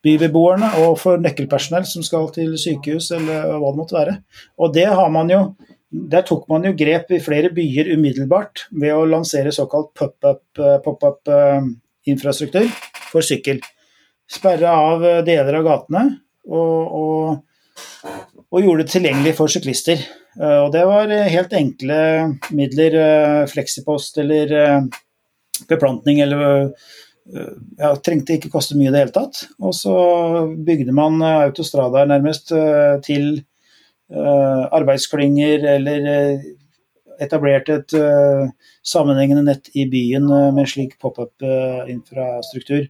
bybeboerne 0.01 0.71
og 0.87 0.97
for 1.03 1.21
nøkkelpersonell 1.21 1.85
som 1.85 2.01
skal 2.01 2.25
til 2.33 2.57
sykehus 2.57 3.11
eller 3.19 3.45
hva 3.61 3.69
det 3.69 3.81
måtte 3.83 3.99
være. 3.99 4.17
Og 4.57 4.73
det 4.73 4.87
har 4.89 5.13
man 5.13 5.29
jo 5.29 5.43
der 5.87 6.19
tok 6.27 6.49
man 6.51 6.65
jo 6.67 6.73
grep 6.77 7.11
i 7.15 7.19
flere 7.23 7.49
byer 7.55 7.93
umiddelbart 7.95 8.65
ved 8.75 8.91
å 8.95 9.05
lansere 9.07 9.51
såkalt 9.55 9.93
pop-up-infrastruktur 9.95 12.67
pop 12.67 13.11
for 13.13 13.21
sykkel. 13.23 13.61
Sperre 14.27 14.67
av 14.67 15.23
deler 15.27 15.53
av 15.55 15.63
gatene 15.63 16.19
og, 16.47 16.93
og, 16.99 17.37
og, 18.51 18.59
gjorde 18.59 18.83
det 18.83 18.91
tilgjengelig 18.91 19.33
for 19.37 19.47
syklister. 19.51 19.97
Eh, 20.35 20.59
og 20.65 20.71
det 20.75 20.83
var 20.89 21.07
helt 21.31 21.53
enkle 21.55 21.99
midler, 22.51 22.93
fleksipost 23.47 24.17
eller 24.19 24.47
beplantning 25.71 26.19
eller 26.25 26.73
ja, 27.77 27.91
trengte 28.03 28.37
ikke 28.37 28.51
koste 28.53 28.77
mye 28.77 28.89
i 28.89 28.93
det 28.93 29.03
hele 29.03 29.15
tatt. 29.15 29.43
Og 29.63 29.75
så 29.75 29.95
bygde 30.67 30.95
man 30.95 31.21
eh, 31.21 31.43
autostradaer 31.47 32.09
nærmest 32.09 32.53
eh, 32.55 32.97
til 33.05 33.41
arbeidsklynger 34.07 35.65
eller 35.67 36.05
etablert 37.19 37.67
et 37.73 37.95
uh, 37.97 38.45
sammenhengende 38.85 39.43
nett 39.49 39.67
i 39.75 39.83
byen 39.91 40.29
med 40.55 40.69
slik 40.69 40.93
pop-up-infrastruktur. 41.01 42.85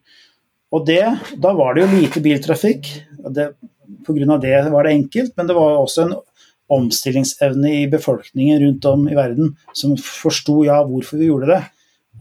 Og 0.75 0.85
det, 0.85 1.03
Da 1.41 1.53
var 1.55 1.73
det 1.73 1.85
jo 1.85 1.93
lite 1.95 2.21
biltrafikk. 2.21 2.89
Pga. 3.17 4.37
det 4.43 4.69
var 4.69 4.83
det 4.83 4.93
enkelt, 4.93 5.33
men 5.37 5.47
det 5.47 5.55
var 5.55 5.79
også 5.79 6.05
en 6.05 6.15
omstillingsevne 6.67 7.71
i 7.71 7.87
befolkningen 7.87 8.59
rundt 8.61 8.85
om 8.85 9.07
i 9.07 9.15
verden 9.15 9.55
som 9.73 9.95
forsto 9.97 10.59
ja, 10.67 10.81
hvorfor 10.83 11.17
vi 11.17 11.31
gjorde 11.31 11.53
det 11.53 11.61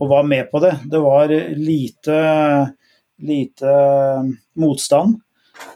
og 0.00 0.10
var 0.10 0.26
med 0.28 0.50
på 0.50 0.60
det. 0.62 0.74
Det 0.84 1.00
var 1.02 1.32
lite, 1.56 2.16
lite 3.18 3.76
motstand. 4.60 5.16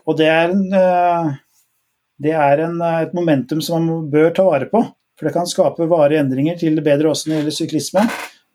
Og 0.04 0.18
det 0.18 0.28
er, 0.28 0.52
en, 0.52 0.66
eh, 0.76 1.33
det 2.20 2.33
er 2.37 2.64
en, 2.66 2.80
et 2.85 3.14
momentum 3.16 3.62
som 3.64 3.87
man 3.87 4.09
bør 4.12 4.33
ta 4.37 4.44
vare 4.44 4.68
på. 4.70 4.83
For 5.16 5.28
det 5.28 5.35
kan 5.37 5.48
skape 5.48 5.88
varige 5.88 6.22
endringer 6.22 6.59
til 6.61 6.76
det 6.76 6.85
bedre 6.85 7.11
også 7.12 7.28
når 7.28 7.35
det 7.35 7.40
gjelder 7.40 7.56
syklisme. 7.59 8.04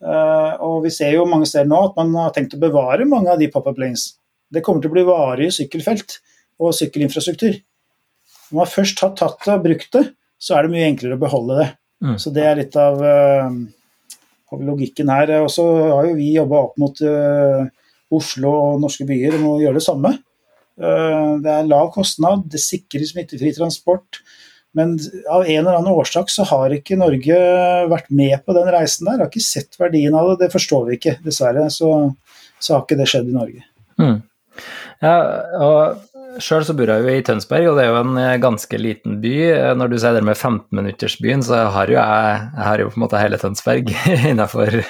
Eh, 0.05 0.53
og 0.65 0.83
vi 0.85 0.91
ser 0.93 1.13
jo 1.15 1.27
mange 1.29 1.47
steder 1.49 1.69
nå 1.69 1.81
at 1.87 1.97
man 1.99 2.13
har 2.19 2.33
tenkt 2.35 2.55
å 2.57 2.61
bevare 2.61 3.07
mange 3.09 3.31
av 3.33 3.41
de 3.41 3.49
pop-up 3.53 3.79
lanes. 3.81 4.15
Det 4.49 4.63
kommer 4.65 4.83
til 4.83 4.91
å 4.91 4.95
bli 4.95 5.05
varige 5.07 5.53
sykkelfelt 5.59 6.19
og 6.61 6.75
sykkelinfrastruktur. 6.77 7.57
Når 8.49 8.59
man 8.59 8.69
først 8.69 9.01
har 9.01 9.15
tatt 9.17 9.41
det 9.45 9.55
og 9.55 9.65
brukt 9.65 9.89
det, 9.97 10.03
så 10.41 10.57
er 10.57 10.65
det 10.65 10.73
mye 10.75 10.89
enklere 10.91 11.17
å 11.17 11.21
beholde 11.21 11.57
det. 11.61 11.69
Mm. 12.05 12.17
Så 12.21 12.33
det 12.35 12.43
er 12.45 12.59
litt 12.59 12.75
av 12.77 13.01
uh, 13.01 14.57
logikken 14.61 15.09
her. 15.09 15.31
Og 15.41 15.49
så 15.53 15.65
har 15.65 16.09
jo 16.09 16.17
vi 16.19 16.35
jobba 16.35 16.61
opp 16.67 16.77
mot 16.81 17.01
Oslo 18.13 18.51
og 18.51 18.83
norske 18.83 19.07
byer 19.09 19.39
om 19.39 19.47
å 19.55 19.57
gjøre 19.63 19.79
det 19.79 19.85
samme. 19.85 20.13
Uh, 20.75 21.37
det 21.43 21.51
er 21.51 21.69
lav 21.69 21.91
kostnad, 21.95 22.47
det 22.51 22.61
sikrer 22.63 23.05
smittefri 23.07 23.53
transport. 23.55 24.21
Men 24.75 24.97
av 25.31 25.45
en 25.45 25.61
eller 25.61 25.77
annen 25.77 25.93
årsak 25.95 26.31
så 26.33 26.43
har 26.49 26.73
ikke 26.75 26.97
Norge 26.99 27.35
vært 27.87 28.09
med 28.11 28.41
på 28.43 28.55
den 28.57 28.67
reisen 28.73 29.07
der. 29.07 29.21
Har 29.23 29.29
ikke 29.31 29.43
sett 29.45 29.77
verdien 29.79 30.15
av 30.17 30.33
det. 30.33 30.41
Det 30.43 30.51
forstår 30.51 30.89
vi 30.89 30.97
ikke, 30.97 31.13
dessverre. 31.23 31.69
Så, 31.71 31.91
så 32.59 32.75
har 32.75 32.83
ikke 32.83 32.97
det 32.99 33.07
skjedd 33.07 33.29
i 33.31 33.37
Norge. 33.37 33.63
Mm. 34.01 34.17
Ja, 35.03 35.15
og 35.63 36.41
Sjøl 36.43 36.65
så 36.67 36.75
bor 36.75 36.91
jeg 36.91 37.05
jo 37.05 37.13
i 37.13 37.23
Tønsberg, 37.23 37.69
og 37.69 37.77
det 37.77 37.85
er 37.85 37.93
jo 37.93 38.01
en 38.01 38.19
eh, 38.19 38.33
ganske 38.43 38.79
liten 38.79 39.19
by. 39.23 39.35
Når 39.79 39.91
du 39.91 39.97
sier 40.01 40.17
det 40.17 40.25
med 40.27 40.35
15-minuttersbyen, 40.35 41.45
så 41.47 41.61
har 41.71 41.91
jo 41.91 41.95
jeg, 41.95 42.41
jeg 42.43 42.67
har 42.67 42.83
jo 42.83 42.89
på 42.91 42.99
en 42.99 43.05
måte 43.05 43.21
hele 43.21 43.39
Tønsberg 43.39 43.93
innenfor 44.33 44.81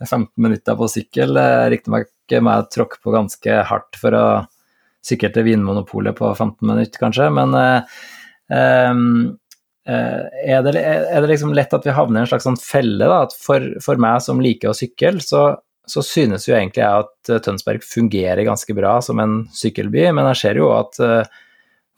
15 0.00 0.30
minutter 0.40 0.80
på 0.80 0.88
sykkel. 0.96 1.36
Riktignok 1.72 2.08
må 2.40 2.56
jeg 2.56 2.70
tråkke 2.72 3.04
på 3.04 3.12
ganske 3.12 3.60
hardt 3.68 4.00
for 4.00 4.16
å 4.16 4.26
sykle 5.06 5.30
til 5.34 5.46
Vinmonopolet 5.48 6.16
på 6.18 6.32
15 6.32 6.58
minutter, 6.66 7.00
kanskje, 7.00 7.30
men 7.34 7.54
um, 7.54 9.02
er, 9.84 10.62
det, 10.64 10.80
er 10.80 11.18
det, 11.20 11.28
liksom 11.28 11.52
lett 11.52 11.74
at 11.76 11.84
vi 11.84 11.92
havner 11.92 12.22
i 12.22 12.24
en 12.24 12.30
slags 12.30 12.46
sånn 12.48 12.60
felle? 12.60 13.04
da, 13.04 13.26
at 13.26 13.36
for, 13.36 13.66
for 13.84 14.00
meg 14.00 14.22
som 14.24 14.40
liker 14.40 14.72
å 14.72 14.76
sykle, 14.76 15.20
så 15.20 15.50
så 15.86 16.02
synes 16.04 16.46
jo 16.48 16.56
egentlig 16.56 16.82
jeg 16.82 17.04
at 17.04 17.30
eh, 17.30 17.40
Tønsberg 17.44 17.84
fungerer 17.84 18.46
ganske 18.46 18.76
bra 18.76 18.96
som 19.04 19.20
en 19.20 19.42
sykkelby, 19.54 20.06
men 20.16 20.28
jeg 20.32 20.40
ser 20.40 20.60
jo 20.60 20.70
at 20.76 20.98
eh, 21.04 21.34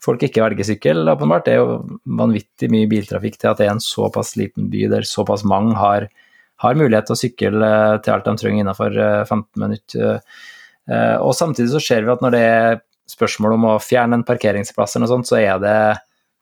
folk 0.03 0.23
ikke 0.27 0.43
velger 0.43 0.67
sykkel, 0.67 1.07
åpenbart. 1.09 1.47
Det 1.47 1.55
er 1.55 1.61
jo 1.61 1.79
vanvittig 2.19 2.69
mye 2.73 2.89
biltrafikk 2.91 3.39
til 3.39 3.51
at 3.51 3.61
det 3.61 3.69
er 3.69 3.75
en 3.75 3.83
såpass 3.83 4.35
liten 4.39 4.67
by 4.73 4.89
der 4.91 5.07
såpass 5.07 5.45
mange 5.47 5.77
har, 5.79 6.09
har 6.63 6.77
mulighet 6.79 7.09
til 7.09 7.15
å 7.17 7.21
sykle 7.23 7.71
eh, 7.71 7.95
til 8.03 8.15
alt 8.15 8.27
de 8.27 8.35
trenger 8.41 8.65
innenfor 8.65 8.99
15 8.99 9.47
minutter. 9.63 10.21
Og 10.87 11.33
samtidig 11.35 11.67
så 11.73 11.81
ser 11.83 12.05
vi 12.07 12.13
at 12.13 12.21
når 12.23 12.31
det 12.31 12.39
er 12.47 12.77
spørsmål 13.11 13.55
om 13.55 13.69
å 13.71 13.77
fjerne 13.81 14.19
en 14.19 14.27
parkeringsplass 14.27 14.95
eller 14.95 15.07
noe 15.07 15.13
sånt, 15.15 15.29
så 15.29 15.39
er 15.39 15.61
det 15.63 15.77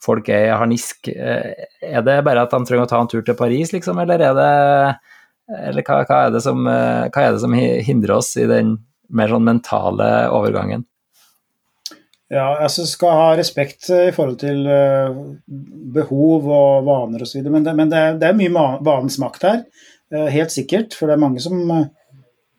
folk 0.06 0.30
er 0.34 0.56
harnisk. 0.60 1.10
Er 1.10 2.06
det 2.06 2.18
bare 2.26 2.46
at 2.46 2.54
de 2.54 2.62
trenger 2.66 2.86
å 2.86 2.90
ta 2.90 3.02
en 3.02 3.12
tur 3.12 3.24
til 3.26 3.38
Paris, 3.38 3.74
liksom, 3.74 4.00
eller 4.02 4.22
er 4.30 4.36
det 4.38 4.50
eller 5.46 5.86
hva, 5.86 6.02
hva, 6.10 6.20
er 6.26 6.42
som, 6.42 6.66
eh, 6.66 7.06
hva, 7.14 7.22
er 7.22 7.36
det 7.36 7.42
som, 7.44 7.54
hindrer 7.54 8.16
oss 8.18 8.32
i 8.42 8.48
den 8.50 8.80
mer 9.14 9.30
sånn 9.30 9.46
mentale 9.46 10.10
overgangen? 10.34 10.88
Ja, 12.34 12.48
altså 12.58 12.88
skal 12.90 13.20
ha 13.20 13.28
respekt 13.38 13.86
i 13.94 14.10
forhold 14.14 14.40
til 14.42 14.66
behov 15.94 16.48
og 16.50 16.88
vaner 16.88 17.22
osv. 17.22 17.44
Men, 17.46 17.62
det, 17.68 17.76
men 17.78 17.92
det, 17.92 18.00
er, 18.02 18.18
det 18.18 18.32
er 18.32 18.40
mye 18.40 18.64
vanens 18.82 19.20
makt 19.22 19.46
her, 19.46 19.60
helt 20.34 20.54
sikkert. 20.54 20.98
For 20.98 21.06
det 21.06 21.20
er 21.20 21.22
mange 21.22 21.44
som 21.44 21.62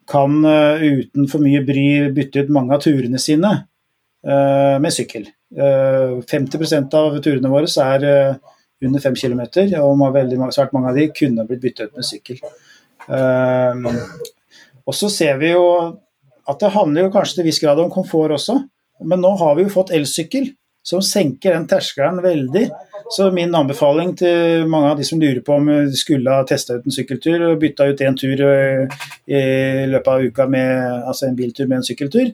kan 0.07 0.39
uten 0.47 1.27
for 1.27 1.43
mye 1.43 1.65
bry 1.67 1.89
bytte 2.15 2.47
ut 2.47 2.55
mange 2.55 2.79
av 2.79 2.87
turene 2.87 3.19
sine 3.19 3.57
med 4.27 4.91
sykkel. 4.91 5.29
50% 5.55 6.95
av 6.99 7.19
turene 7.23 7.51
våre 7.53 7.69
er 7.85 8.07
under 8.83 9.01
5 9.05 9.15
km, 9.21 9.43
og 9.79 10.03
veldig, 10.17 10.39
svært 10.51 10.75
mange 10.75 10.91
av 10.91 10.99
de 10.99 11.07
kunne 11.15 11.47
blitt 11.47 11.63
byttet 11.63 11.93
ut 11.93 12.01
med 12.01 12.09
sykkel. 12.09 12.41
Og 14.87 14.95
så 14.99 15.11
ser 15.13 15.39
vi 15.39 15.53
jo 15.53 15.65
at 16.47 16.61
det 16.63 16.75
handler 16.75 17.07
jo 17.07 17.15
kanskje 17.15 17.41
til 17.41 17.49
viss 17.49 17.63
grad 17.63 17.81
om 17.83 17.91
komfort 17.93 18.35
også, 18.37 18.59
men 19.07 19.23
nå 19.23 19.33
har 19.41 19.57
vi 19.57 19.67
jo 19.67 19.75
fått 19.75 19.95
elsykkel 19.95 20.51
som 20.87 21.03
senker 21.03 21.57
den 21.57 21.67
terskelen 21.67 22.21
veldig. 22.23 22.69
Så 23.11 23.29
min 23.35 23.55
anbefaling 23.55 24.13
til 24.19 24.67
mange 24.71 24.93
av 24.93 25.01
de 25.01 25.07
som 25.07 25.19
lurer 25.19 25.43
på 25.47 25.57
om 25.59 25.67
de 25.67 25.99
skulle 25.99 26.31
ha 26.31 26.47
testa 26.47 26.79
ut 26.79 26.87
en 26.87 26.95
sykkeltur 26.95 27.43
og 27.49 27.61
bytta 27.63 27.89
ut 27.91 28.03
en 28.07 28.19
tur 28.19 28.43
eh, 28.47 28.99
i 29.27 29.43
løpet 29.91 30.11
av 30.13 30.27
uka 30.27 30.47
med 30.51 31.07
altså 31.07 31.27
en 31.27 31.39
biltur 31.39 31.67
med 31.67 31.81
en 31.81 31.87
sykkeltur 31.87 32.31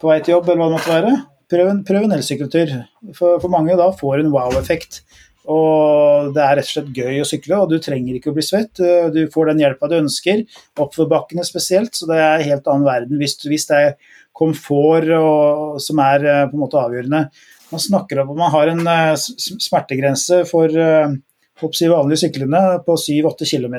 på 0.00 0.10
vei 0.10 0.20
til 0.22 0.36
jobb 0.36 0.50
eller 0.50 0.62
hva 0.62 0.68
det 0.68 0.76
måtte 0.76 0.94
være, 0.94 1.14
prøv 1.52 1.70
en, 1.70 1.84
prøv 1.86 2.06
en 2.06 2.16
elsykkeltur. 2.16 2.74
For, 3.16 3.38
for 3.42 3.52
mange 3.52 3.78
da 3.78 3.90
får 3.96 4.22
en 4.22 4.32
wow-effekt. 4.34 5.02
Og 5.46 6.32
det 6.34 6.42
er 6.42 6.56
rett 6.58 6.66
og 6.66 6.72
slett 6.72 6.96
gøy 6.96 7.20
å 7.22 7.26
sykle, 7.28 7.58
og 7.62 7.70
du 7.70 7.78
trenger 7.82 8.16
ikke 8.16 8.32
å 8.32 8.36
bli 8.36 8.42
svett. 8.42 8.80
Du 9.14 9.20
får 9.30 9.52
den 9.52 9.62
hjelpa 9.62 9.88
du 9.90 10.00
ønsker, 10.00 10.42
oppoverbakkene 10.74 11.46
spesielt, 11.46 11.94
så 11.94 12.08
det 12.10 12.18
er 12.18 12.32
en 12.34 12.48
helt 12.50 12.70
annen 12.72 12.88
verden 12.88 13.20
hvis, 13.20 13.38
hvis 13.46 13.68
det 13.70 13.78
er 13.78 13.94
komfort 14.36 15.06
og, 15.16 15.78
som 15.82 16.02
er 16.02 16.26
eh, 16.26 16.42
på 16.50 16.58
en 16.58 16.64
måte 16.64 16.80
avgjørende. 16.80 17.22
Man 17.70 17.82
snakker 17.82 18.20
om 18.22 18.34
at 18.34 18.40
man 18.42 18.52
har 18.52 18.72
en 18.72 18.82
eh, 18.90 19.14
smertegrense 19.16 20.42
for 20.50 20.74
uh, 20.76 21.14
vanlige 21.62 22.26
syklene 22.26 22.62
på 22.84 22.98
7-8 23.00 23.48
km. 23.48 23.78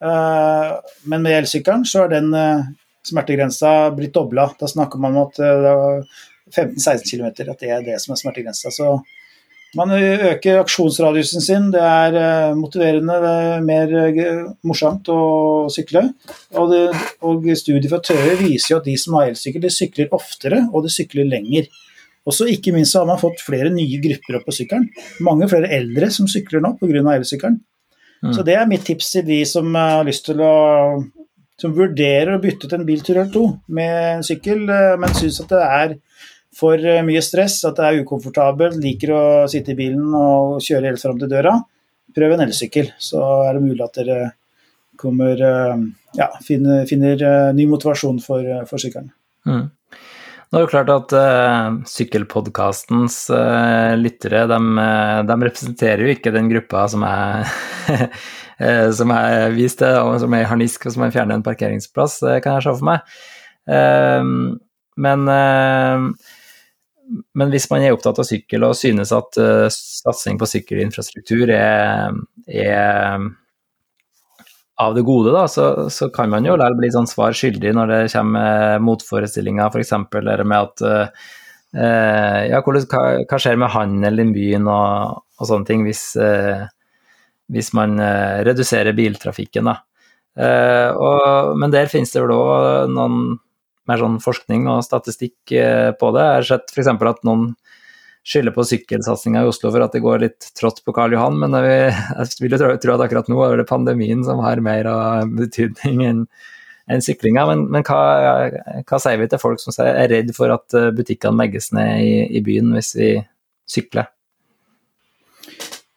Men 0.00 1.24
med 1.24 1.34
elsykkelen 1.38 1.82
så 1.88 2.06
er 2.06 2.12
den 2.12 2.28
smertegrensa 3.06 3.90
blitt 3.96 4.14
dobla. 4.16 4.50
Da 4.60 4.68
snakker 4.68 5.00
man 5.02 5.16
om 5.16 5.28
at 5.28 5.40
15-16 6.50 7.06
km, 7.10 7.30
at 7.50 7.62
det 7.62 7.72
er 7.72 7.86
det 7.86 7.98
som 8.02 8.14
er 8.14 8.20
smertegrensa. 8.20 8.72
Så 8.74 8.98
man 9.78 9.92
øker 9.94 10.58
aksjonsradiusen 10.64 11.44
sin, 11.44 11.68
det 11.70 11.82
er 11.82 12.16
eh, 12.18 12.56
motiverende, 12.58 13.18
det 13.22 13.34
er 13.38 13.60
mer 13.62 13.92
eh, 14.02 14.40
morsomt 14.66 15.06
å 15.14 15.20
sykle. 15.70 16.08
Og, 16.58 16.72
det, 16.72 16.80
og 17.22 17.46
studier 17.54 17.86
fra 17.92 18.00
TØI 18.02 18.34
viser 18.40 18.74
jo 18.74 18.80
at 18.80 18.88
de 18.88 18.96
som 18.98 19.14
har 19.18 19.30
elsykkel, 19.30 19.62
de 19.62 19.70
sykler 19.70 20.10
oftere 20.16 20.64
og 20.72 20.88
de 20.88 20.90
sykler 20.90 21.30
lenger. 21.30 21.70
Også 22.26 22.48
ikke 22.50 22.74
minst 22.74 22.96
så 22.96 23.04
har 23.04 23.08
man 23.12 23.22
fått 23.22 23.44
flere 23.44 23.70
nye 23.72 24.02
grupper 24.02 24.40
opp 24.40 24.50
på 24.50 24.56
sykkelen. 24.58 24.90
Mange 25.24 25.46
flere 25.50 25.70
eldre 25.78 26.10
som 26.12 26.26
sykler 26.30 26.64
nå 26.64 26.74
pga. 26.80 27.04
elsykkelen. 27.14 27.60
Mm. 28.20 28.34
Så 28.36 28.42
det 28.44 28.58
er 28.58 28.68
mitt 28.68 28.82
tips 28.84 29.14
til 29.14 29.24
de 29.30 29.38
som 29.48 29.70
har 29.78 30.02
lyst 30.04 30.26
til 30.26 30.42
å 30.44 30.52
som 31.60 31.74
vurderer 31.76 32.32
å 32.34 32.40
bytte 32.40 32.66
ut 32.66 32.74
en 32.76 32.86
biltur 32.88 33.16
eller 33.18 33.32
to 33.34 33.44
med 33.76 33.96
en 34.14 34.26
sykkel, 34.26 34.64
eh, 34.72 34.96
men 35.00 35.16
syns 35.16 35.42
at 35.44 35.52
det 35.52 35.60
er 35.66 35.96
for 36.56 36.80
eh, 36.80 37.02
mye 37.06 37.22
stress, 37.24 37.60
at 37.68 37.76
det 37.78 37.86
er 37.86 38.00
ukomfortabelt, 38.04 38.80
liker 38.80 39.14
å 39.14 39.22
sitte 39.50 39.74
i 39.74 39.78
bilen 39.78 40.14
og 40.16 40.58
kjøre 40.64 40.90
helt 40.90 41.02
fram 41.02 41.20
til 41.20 41.30
døra, 41.30 41.54
prøv 42.16 42.34
en 42.34 42.46
elsykkel. 42.46 42.94
Så 42.98 43.20
er 43.46 43.56
det 43.56 43.66
mulig 43.66 43.84
at 43.84 44.00
dere 44.00 44.20
kommer 45.00 45.44
eh, 45.50 45.84
ja, 46.16 46.30
finner, 46.44 46.86
finner 46.88 47.52
ny 47.56 47.68
motivasjon 47.68 48.22
for, 48.24 48.48
for 48.68 48.82
sykkelen. 48.82 49.12
Mm. 49.48 49.68
Nå 50.50 50.58
er 50.58 50.64
det 50.64 50.70
klart 50.72 50.88
at 50.90 51.12
uh, 51.14 51.76
Sykkelpodkastens 51.86 53.20
uh, 53.30 53.94
lyttere 53.94 54.40
de, 54.50 54.58
de, 55.28 55.36
representerer 55.46 56.02
jo 56.02 56.14
ikke 56.16 56.32
den 56.34 56.48
gruppa 56.50 56.88
som 56.90 57.04
er 57.06 57.46
som 58.96 59.12
jeg 59.14 59.52
viste, 59.56 59.88
og 60.04 60.18
som 60.20 60.34
er 60.36 60.44
i 60.44 60.48
harnisk 60.50 60.84
og 60.86 60.92
som 60.94 61.06
er 61.06 61.14
fjernet 61.14 61.38
en 61.38 61.46
parkeringsplass, 61.46 62.18
det 62.26 62.40
kan 62.44 62.58
jeg 62.58 62.66
se 62.66 62.76
for 62.76 62.88
meg. 62.90 63.16
Uh, 63.70 64.58
men 65.00 65.26
men 67.34 67.50
hvis 67.50 67.64
man 67.72 67.82
er 67.82 67.96
opptatt 67.96 68.20
av 68.22 68.26
sykkel 68.28 68.62
og 68.62 68.76
synes 68.78 69.10
at 69.10 69.34
satsing 69.74 70.36
på 70.38 70.46
sykkelinfrastruktur 70.46 71.50
er, 71.50 72.12
er 72.46 73.24
av 74.80 74.94
det 74.96 75.04
gode, 75.04 75.32
da, 75.34 75.44
så, 75.50 75.88
så, 75.92 76.08
kan 76.14 76.30
man 76.32 76.46
jo 76.46 76.56
likevel 76.56 76.78
bli 76.78 76.90
sånn 76.94 77.08
svar 77.10 77.36
skyldig 77.36 77.72
når 77.76 77.90
det 77.90 78.00
kommer 78.14 78.80
motforestillinger, 78.84 79.68
f.eks. 79.68 79.92
eller 80.22 80.44
med 80.46 80.68
at 80.68 80.84
uh, 80.86 81.26
ja, 82.50 82.62
hva, 82.64 82.80
hva, 82.80 83.38
skjer 83.38 83.60
med 83.60 83.74
handel 83.74 84.24
i 84.24 84.28
byen 84.34 84.70
og, 84.70 85.20
og 85.38 85.50
sånne 85.50 85.68
ting 85.68 85.84
hvis, 85.86 86.04
hvis 87.50 87.72
man 87.74 87.98
reduserer 88.46 88.94
biltrafikken, 88.94 89.66
da. 89.66 89.80
Og, 90.94 91.56
men 91.58 91.72
der 91.74 91.90
finnes 91.90 92.12
det 92.14 92.22
vel 92.22 92.32
òg 92.36 92.92
noen 92.94 93.40
mer 93.90 94.00
sånn 94.00 94.20
forskning 94.22 94.68
og 94.70 94.84
statistikk 94.86 95.54
eh, 95.56 95.90
på 95.98 96.12
det. 96.14 96.26
Jeg 96.26 96.38
har 96.38 96.48
sett 96.52 96.74
f.eks. 96.74 96.90
at 96.94 97.24
noen 97.26 97.50
skylder 98.30 98.52
på 98.54 98.66
sykkelsatsinga 98.68 99.42
i 99.42 99.48
Oslo 99.48 99.70
for 99.72 99.82
at 99.84 99.94
det 99.96 100.02
går 100.04 100.22
litt 100.26 100.50
trått 100.58 100.82
på 100.84 100.94
Karl 100.96 101.16
Johan, 101.16 101.38
men 101.40 101.56
jeg 101.56 101.94
vil 102.42 102.54
jo 102.54 102.60
tro 102.60 102.96
at 102.96 103.04
akkurat 103.06 103.30
nå 103.32 103.40
er 103.46 103.62
det 103.62 103.68
pandemien 103.70 104.24
som 104.26 104.42
har 104.44 104.62
mer 104.64 104.90
av 104.90 105.36
betydning 105.38 106.06
enn 106.06 106.24
enn 106.90 107.02
syklinga. 107.06 107.44
Men, 107.46 107.60
men 107.70 107.84
hva, 107.86 107.98
hva, 108.82 108.98
sier 108.98 109.20
vi 109.20 109.28
til 109.30 109.38
folk 109.38 109.60
som 109.62 109.70
er 109.84 110.08
redd 110.10 110.32
for 110.34 110.50
at 110.50 110.74
eh, 110.74 110.88
butikkene 110.90 111.38
legges 111.38 111.70
ned 111.76 112.02
i, 112.02 112.24
i 112.34 112.40
byen 112.42 112.72
hvis 112.74 112.96
vi 112.98 113.12
sykler? 113.70 114.08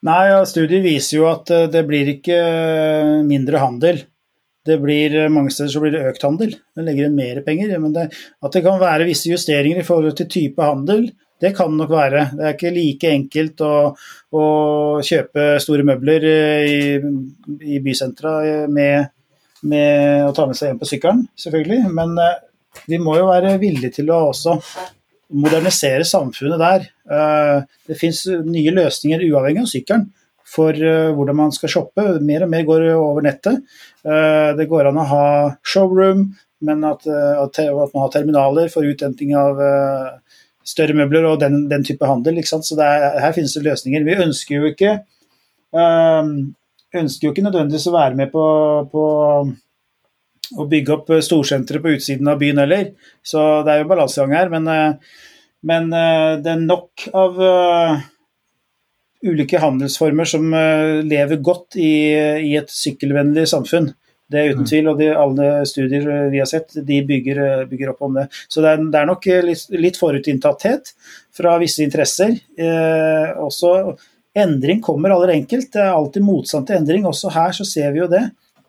Nei, 0.03 0.23
Studier 0.49 0.83
viser 0.83 1.21
jo 1.21 1.29
at 1.31 1.51
eh, 1.53 1.69
det 1.71 1.85
blir 1.87 2.15
ikke 2.17 2.39
mindre 3.27 3.61
handel 3.63 4.03
det 4.65 4.77
blir, 4.79 5.15
eh, 5.15 5.29
mange 5.29 5.51
steder 5.51 5.69
så 5.69 5.81
blir 5.83 5.91
det 5.91 6.05
økt 6.07 6.23
handel. 6.23 6.55
Det 6.75 6.85
legger 6.85 7.09
inn 7.09 7.15
mer 7.15 7.41
penger. 7.43 7.75
Men 7.79 7.93
det, 7.93 8.07
at 8.43 8.51
det 8.51 8.63
kan 8.63 8.79
være 8.79 9.07
visse 9.07 9.29
justeringer 9.31 9.81
i 9.81 9.87
forhold 9.87 10.15
til 10.17 10.29
type 10.31 10.63
handel, 10.63 11.09
det 11.41 11.55
kan 11.57 11.75
nok 11.75 11.89
være. 11.91 12.29
Det 12.37 12.45
er 12.45 12.55
ikke 12.55 12.71
like 12.71 13.11
enkelt 13.11 13.61
å, 13.61 13.73
å 14.31 14.43
kjøpe 15.03 15.59
store 15.59 15.83
møbler 15.83 16.27
eh, 16.29 16.71
i, 16.71 17.75
i 17.75 17.81
bysentra 17.83 18.33
eh, 18.47 18.65
med, 18.71 19.11
med, 19.67 20.29
å 20.29 20.33
ta 20.35 20.47
med 20.47 20.59
seg 20.59 20.71
hjem 20.71 20.79
på 20.79 20.91
sykkelen, 20.93 21.25
selvfølgelig. 21.35 21.83
Men 21.91 22.15
vi 22.87 23.01
må 23.03 23.17
jo 23.19 23.27
være 23.27 23.57
villige 23.59 23.99
til 23.99 24.13
å 24.15 24.29
også 24.31 24.55
modernisere 25.33 26.05
samfunnet 26.07 26.61
der. 26.61 26.85
Det 27.89 27.97
finnes 27.99 28.21
nye 28.45 28.73
løsninger 28.75 29.25
uavhengig 29.27 29.63
av 29.65 29.71
sykkelen 29.71 30.05
for 30.53 30.77
hvordan 30.77 31.37
man 31.39 31.53
skal 31.55 31.71
shoppe. 31.71 32.05
Mer 32.21 32.45
og 32.45 32.51
mer 32.53 32.65
går 32.67 32.85
over 32.93 33.25
nettet. 33.25 33.63
Eh, 34.03 34.49
det 34.57 34.67
går 34.67 34.89
an 34.89 34.99
å 34.99 35.07
ha 35.07 35.27
showroom, 35.63 36.25
men 36.67 36.83
at, 36.87 37.05
eh, 37.07 37.39
at 37.39 37.59
man 37.93 38.03
har 38.03 38.11
terminaler 38.11 38.71
for 38.71 38.83
uthenting 38.83 39.31
av 39.39 39.61
eh, 39.63 40.09
større 40.67 40.95
møbler 40.97 41.27
og 41.29 41.39
den, 41.39 41.69
den 41.71 41.85
type 41.87 42.07
handel. 42.07 42.41
Så 42.43 42.59
er, 42.75 43.19
her 43.23 43.35
finnes 43.35 43.55
det 43.55 43.63
løsninger. 43.63 44.03
Vi 44.03 44.19
ønsker 44.27 44.57
jo 44.57 44.71
ikke, 44.71 44.97
ønsker 46.93 47.27
jo 47.27 47.31
ikke 47.33 47.45
nødvendigvis 47.47 47.87
å 47.89 47.95
være 47.95 48.19
med 48.19 48.31
på, 48.31 48.43
på 48.91 49.05
å 50.59 50.67
bygge 50.69 50.95
opp 50.97 51.11
storsentre 51.23 51.81
på 51.83 51.95
utsiden 51.95 52.29
av 52.29 52.41
byen 52.41 52.61
heller. 52.61 52.91
Så 53.25 53.39
det 53.65 53.73
er 53.73 53.83
jo 53.83 53.91
balansegang 53.93 54.35
her. 54.37 54.51
Men 54.53 54.99
Men 55.63 55.85
det 55.89 56.49
er 56.51 56.59
nok 56.59 57.05
av 57.15 57.37
ulike 59.23 59.61
handelsformer 59.63 60.27
som 60.27 60.49
lever 61.07 61.39
godt 61.39 61.77
i, 61.79 62.11
i 62.43 62.57
et 62.59 62.67
sykkelvennlig 62.67 63.45
samfunn. 63.47 63.93
Det 64.33 64.39
er 64.39 64.53
uten 64.53 64.63
mm. 64.63 64.69
tvil, 64.69 64.87
og 64.89 64.99
de, 64.99 65.09
alle 65.13 65.47
studier 65.69 66.07
vi 66.33 66.39
har 66.41 66.49
sett, 66.49 66.73
de 66.87 66.99
bygger, 67.05 67.39
bygger 67.69 67.91
opp 67.91 68.01
om 68.07 68.15
det. 68.17 68.25
Så 68.47 68.63
det 68.63 68.71
er, 68.71 68.85
det 68.91 69.01
er 69.01 69.09
nok 69.09 69.27
litt, 69.45 69.65
litt 69.77 69.99
forutinntatthet 69.99 70.93
fra 71.37 71.57
visse 71.61 71.85
interesser. 71.85 72.35
Eh, 72.57 73.33
også 73.43 73.93
Endring 74.33 74.79
kommer 74.81 75.13
aller 75.13 75.35
enkelt. 75.35 75.67
Det 75.75 75.77
er 75.77 75.91
alltid 75.93 76.23
motstand 76.25 76.65
til 76.65 76.79
endring. 76.79 77.03
Også 77.05 77.29
her 77.35 77.51
så 77.53 77.67
ser 77.69 77.91
vi 77.93 77.99
jo 78.01 78.07
det. 78.09 78.23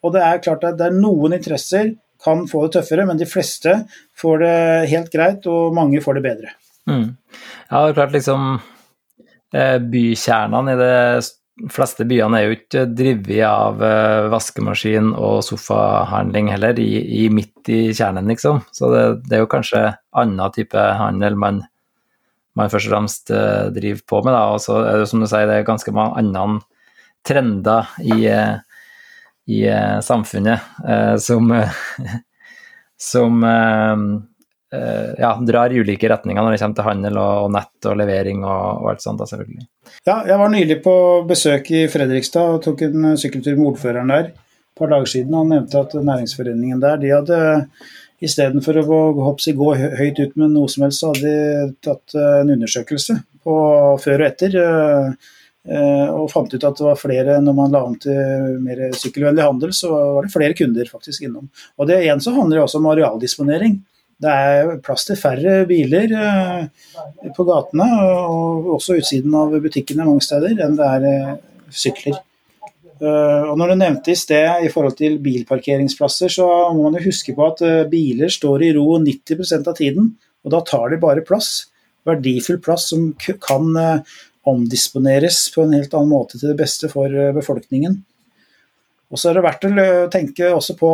Og 0.05 0.15
det 0.15 0.25
er 0.25 0.43
klart 0.45 0.67
at 0.69 0.79
det 0.79 0.91
er 0.91 0.99
noen 0.99 1.37
interesser 1.37 1.95
kan 2.25 2.47
få 2.49 2.65
det 2.65 2.79
tøffere, 2.79 3.05
men 3.09 3.21
de 3.21 3.29
fleste 3.29 3.79
får 4.21 4.39
det 4.41 4.59
helt 4.93 5.11
greit, 5.13 5.49
og 5.51 5.75
mange 5.77 6.01
får 6.05 6.19
det 6.19 6.25
bedre. 6.25 6.55
Mm. 6.89 7.09
Ja, 7.71 7.81
det 7.81 7.91
er 7.91 7.97
klart 7.99 8.15
liksom 8.15 8.47
eh, 9.57 9.79
Bykjernene 9.81 10.75
i 10.75 10.81
de 10.81 11.71
fleste 11.73 12.07
byene 12.09 12.41
er 12.41 12.49
jo 12.49 12.57
ikke 12.57 12.87
drevet 12.91 13.45
av 13.47 13.83
eh, 13.85 14.31
vaskemaskin 14.33 15.13
og 15.15 15.43
sofahandling 15.47 16.51
heller, 16.53 16.81
i, 16.81 17.25
i 17.25 17.29
midt 17.33 17.71
i 17.73 17.83
kjernen, 17.95 18.29
liksom. 18.33 18.65
Så 18.75 18.91
det, 18.93 19.05
det, 19.29 19.39
er 19.39 19.45
jo 19.45 19.53
kanskje 19.53 19.87
annen 20.17 20.57
type 20.57 20.89
handel 21.01 21.39
man 21.41 21.63
man 22.55 22.71
først 22.71 22.87
og 22.87 22.93
fremst 22.93 23.33
uh, 23.35 23.67
driver 23.75 24.05
på 24.07 24.21
med. 24.23 24.31
Da. 24.31 24.43
Og 24.55 24.61
så 24.63 24.77
er 24.87 25.01
det 25.01 25.09
som 25.11 25.19
du 25.19 25.27
sier, 25.27 25.49
det 25.51 25.57
er 25.59 25.67
ganske 25.67 25.91
mange 25.91 26.21
andre 26.21 26.61
trender 27.27 27.89
i, 27.99 28.29
uh, 28.31 28.61
i 29.51 29.65
uh, 29.69 29.99
samfunnet 30.05 31.21
som, 31.21 31.51
som 33.11 33.45
ja, 35.19 35.29
drar 35.47 35.71
i 35.71 35.79
ulike 35.79 36.09
retninger 36.11 36.43
når 36.43 36.55
det 36.55 36.61
kommer 36.63 36.79
til 36.79 36.87
handel 36.89 37.19
og, 37.23 37.51
nett 37.55 37.87
og 37.87 37.99
levering 38.01 38.41
og, 38.43 38.81
og, 38.81 38.89
alt 38.91 39.05
sånt. 39.05 39.21
Da, 39.21 39.29
selvfølgelig. 39.31 39.69
Ja, 40.09 40.17
jeg 40.27 40.39
var 40.41 40.51
nylig 40.51 40.79
på 40.83 40.95
besøk 41.29 41.71
i 41.71 41.85
Fredrikstad 41.93 42.57
og 42.57 42.65
tok 42.65 42.83
en 42.89 43.13
sykkeltur 43.21 43.55
med 43.55 43.69
ordføreren 43.71 44.11
der 44.11 44.33
et 44.33 44.81
par 44.81 44.91
dager 44.91 45.13
siden. 45.13 45.37
Han 45.39 45.53
nevnte 45.55 45.85
at 45.85 45.95
næringsforeningen 45.95 46.83
der 46.83 46.99
de 47.05 47.13
hadde 47.15 47.39
Istedenfor 48.25 48.79
å 48.81 48.99
hoppsi, 49.27 49.55
gå 49.57 49.73
høyt 49.75 50.21
ut 50.21 50.37
med 50.41 50.55
noe 50.55 50.71
som 50.71 50.87
helst, 50.87 51.03
så 51.03 51.13
hadde 51.13 51.31
de 51.31 51.73
tatt 51.85 52.15
eh, 52.17 52.37
en 52.43 52.53
undersøkelse 52.55 53.17
på 53.45 53.57
før 54.01 54.23
og 54.23 54.27
etter. 54.29 54.59
Eh, 55.65 55.79
eh, 55.79 56.11
og 56.13 56.31
fant 56.33 56.53
ut 56.53 56.67
at 56.69 56.79
det 56.79 56.87
var 56.87 57.01
flere, 57.01 57.39
når 57.41 57.57
man 57.57 57.75
la 57.75 57.83
om 57.87 57.97
til 58.01 58.59
mer 58.65 58.85
sykkelvennlig 58.97 59.47
handel, 59.47 59.73
så 59.77 59.93
var 59.95 60.27
det 60.27 60.35
flere 60.35 60.59
kunder 60.59 60.91
faktisk 60.91 61.27
innom. 61.27 61.49
Og 61.79 61.89
det 61.91 62.03
igjen 62.05 62.23
så 62.25 62.35
handler 62.37 62.61
det 62.61 62.67
også 62.67 62.83
om 62.83 62.93
arealdisponering. 62.93 63.81
Det 64.25 64.31
er 64.31 64.77
plass 64.85 65.09
til 65.09 65.19
færre 65.19 65.65
biler 65.69 66.13
på 67.35 67.47
gatene, 67.49 67.89
og 68.31 68.71
også 68.77 69.01
utsiden 69.01 69.35
av 69.37 69.57
butikkene 69.65 70.07
mange 70.07 70.23
steder, 70.25 70.55
enn 70.63 70.79
det 70.79 70.87
er 70.87 71.35
sykler. 71.75 72.21
Eh, 73.03 73.43
og 73.51 73.57
når 73.59 73.73
du 73.73 73.81
nevnte 73.81 74.13
i 74.13 74.19
sted 74.19 74.67
i 74.67 74.71
forhold 74.73 74.97
til 74.99 75.19
bilparkeringsplasser, 75.23 76.31
så 76.33 76.47
må 76.75 76.87
man 76.87 76.99
jo 76.99 77.09
huske 77.09 77.35
på 77.37 77.47
at 77.49 77.63
eh, 77.67 77.87
biler 77.91 78.31
står 78.33 78.69
i 78.69 78.75
ro 78.77 78.87
90% 79.03 79.71
av 79.71 79.79
tiden, 79.79 80.13
og 80.45 80.55
da 80.55 80.63
tar 80.67 80.93
de 80.93 81.01
bare 81.03 81.25
plass. 81.27 81.67
Verdifull 82.07 82.61
plass 82.63 82.91
som 82.93 83.11
kan 83.19 83.71
eh, 83.81 84.15
omdisponeres 84.51 85.47
på 85.55 85.65
en 85.65 85.77
helt 85.77 85.95
annen 85.95 86.13
måte 86.13 86.39
til 86.39 86.53
det 86.53 86.59
beste 86.59 86.91
for 86.93 87.13
befolkningen. 87.37 87.97
Og 89.13 89.21
så 89.21 89.31
er 89.31 89.39
det 89.39 89.45
verdt 89.47 89.67
å 89.69 89.89
tenke 90.13 90.51
også 90.53 90.77
på 90.79 90.91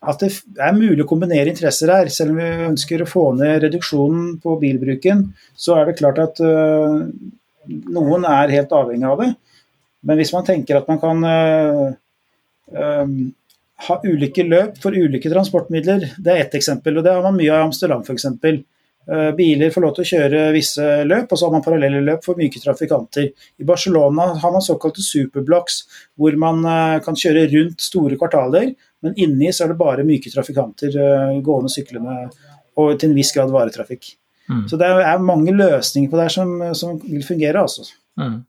at 0.00 0.22
det 0.22 0.30
er 0.60 0.76
mulig 0.76 1.04
å 1.04 1.08
kombinere 1.08 1.52
interesser 1.52 1.92
her. 1.92 2.08
Selv 2.12 2.34
om 2.34 2.40
vi 2.40 2.68
ønsker 2.70 3.02
å 3.02 3.08
få 3.08 3.26
ned 3.36 3.66
reduksjonen 3.66 4.38
på 4.42 4.56
bilbruken, 4.60 5.26
så 5.56 5.76
er 5.78 5.90
det 5.90 5.98
klart 6.00 6.20
at 6.22 6.40
noen 7.68 8.26
er 8.28 8.54
helt 8.54 8.72
avhengig 8.76 9.08
av 9.08 9.22
det. 9.22 9.30
Men 10.06 10.20
hvis 10.20 10.32
man 10.32 10.46
tenker 10.46 10.78
at 10.78 10.88
man 10.88 11.00
kan 11.00 11.24
uh, 11.28 11.90
um, 12.72 13.16
ha 13.86 13.96
ulike 14.04 14.46
løp 14.46 14.78
for 14.80 14.96
ulike 14.96 15.32
transportmidler, 15.32 16.06
det 16.16 16.32
er 16.32 16.44
ett 16.46 16.56
eksempel. 16.56 16.98
og 16.98 17.04
Det 17.04 17.12
har 17.12 17.24
man 17.24 17.36
mye 17.36 17.52
av 17.52 17.64
i 17.64 17.68
Amsterdam 17.68 18.04
f.eks. 18.04 18.26
Uh, 19.08 19.30
biler 19.34 19.72
får 19.74 19.84
lov 19.84 19.94
til 19.96 20.04
å 20.04 20.10
kjøre 20.10 20.42
visse 20.54 20.84
løp, 21.08 21.30
og 21.32 21.38
så 21.38 21.48
har 21.48 21.54
man 21.56 21.64
parallelle 21.64 22.02
løp 22.04 22.26
for 22.26 22.38
myke 22.38 22.60
trafikanter. 22.62 23.30
I 23.32 23.66
Barcelona 23.66 24.28
har 24.42 24.54
man 24.54 24.64
såkalte 24.64 25.02
superblocks, 25.02 25.80
hvor 26.20 26.36
man 26.38 26.62
uh, 26.66 27.00
kan 27.04 27.18
kjøre 27.18 27.48
rundt 27.54 27.82
store 27.82 28.18
kvartaler, 28.20 28.74
men 29.00 29.16
inni 29.16 29.50
så 29.56 29.64
er 29.64 29.72
det 29.72 29.80
bare 29.80 30.04
myke 30.04 30.30
trafikanter 30.30 30.92
gående, 31.40 31.70
syklende 31.72 32.16
og 32.76 32.98
til 33.00 33.10
en 33.10 33.16
viss 33.16 33.32
grad 33.32 33.48
varetrafikk. 33.54 34.12
Mm. 34.50 34.66
Så 34.68 34.76
det 34.80 34.88
er 34.90 35.24
mange 35.24 35.54
løsninger 35.54 36.10
på 36.12 36.18
det 36.20 36.28
som, 36.34 36.52
som 36.76 36.98
vil 37.00 37.24
fungere. 37.24 37.62
altså. 37.62 37.86
Mm. 38.20 38.42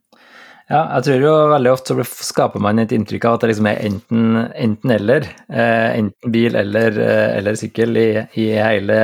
Ja, 0.71 0.81
jeg 0.95 1.03
tror 1.05 1.23
jo 1.25 1.31
veldig 1.51 1.71
ofte 1.73 1.95
så 1.97 2.25
skaper 2.29 2.61
man 2.63 2.79
et 2.79 2.93
inntrykk 2.95 3.25
av 3.27 3.35
at 3.35 3.43
det 3.43 3.51
liksom 3.51 3.67
er 3.67 3.81
enten, 3.89 4.27
enten 4.55 4.93
eller. 4.95 5.27
Eh, 5.51 5.87
enten 5.99 6.33
bil 6.33 6.55
eller, 6.55 6.95
eh, 6.95 7.37
eller 7.39 7.57
sykkel 7.59 7.99
i, 7.99 8.09
i 8.39 8.45
hele, 8.55 8.99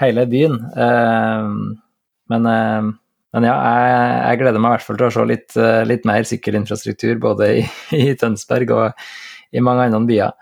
hele, 0.00 0.26
byen. 0.30 0.56
Eh, 0.76 1.46
men, 2.32 2.46
eh, 2.46 2.90
men, 3.34 3.46
ja, 3.46 3.54
jeg, 3.54 4.10
jeg, 4.24 4.40
gleder 4.42 4.62
meg 4.62 4.72
i 4.72 4.78
hvert 4.78 4.88
fall 4.88 5.00
til 5.00 5.08
å 5.08 5.12
se 5.14 5.28
litt, 5.28 5.54
eh, 5.60 5.84
litt 5.88 6.08
mer 6.08 6.26
sykkelinfrastruktur 6.28 7.22
både 7.22 7.52
i, 7.60 7.64
i, 8.00 8.10
Tønsberg 8.18 8.74
og 8.76 9.06
i 9.52 9.64
mange 9.64 9.88
andre 9.88 10.04
byer. 10.08 10.36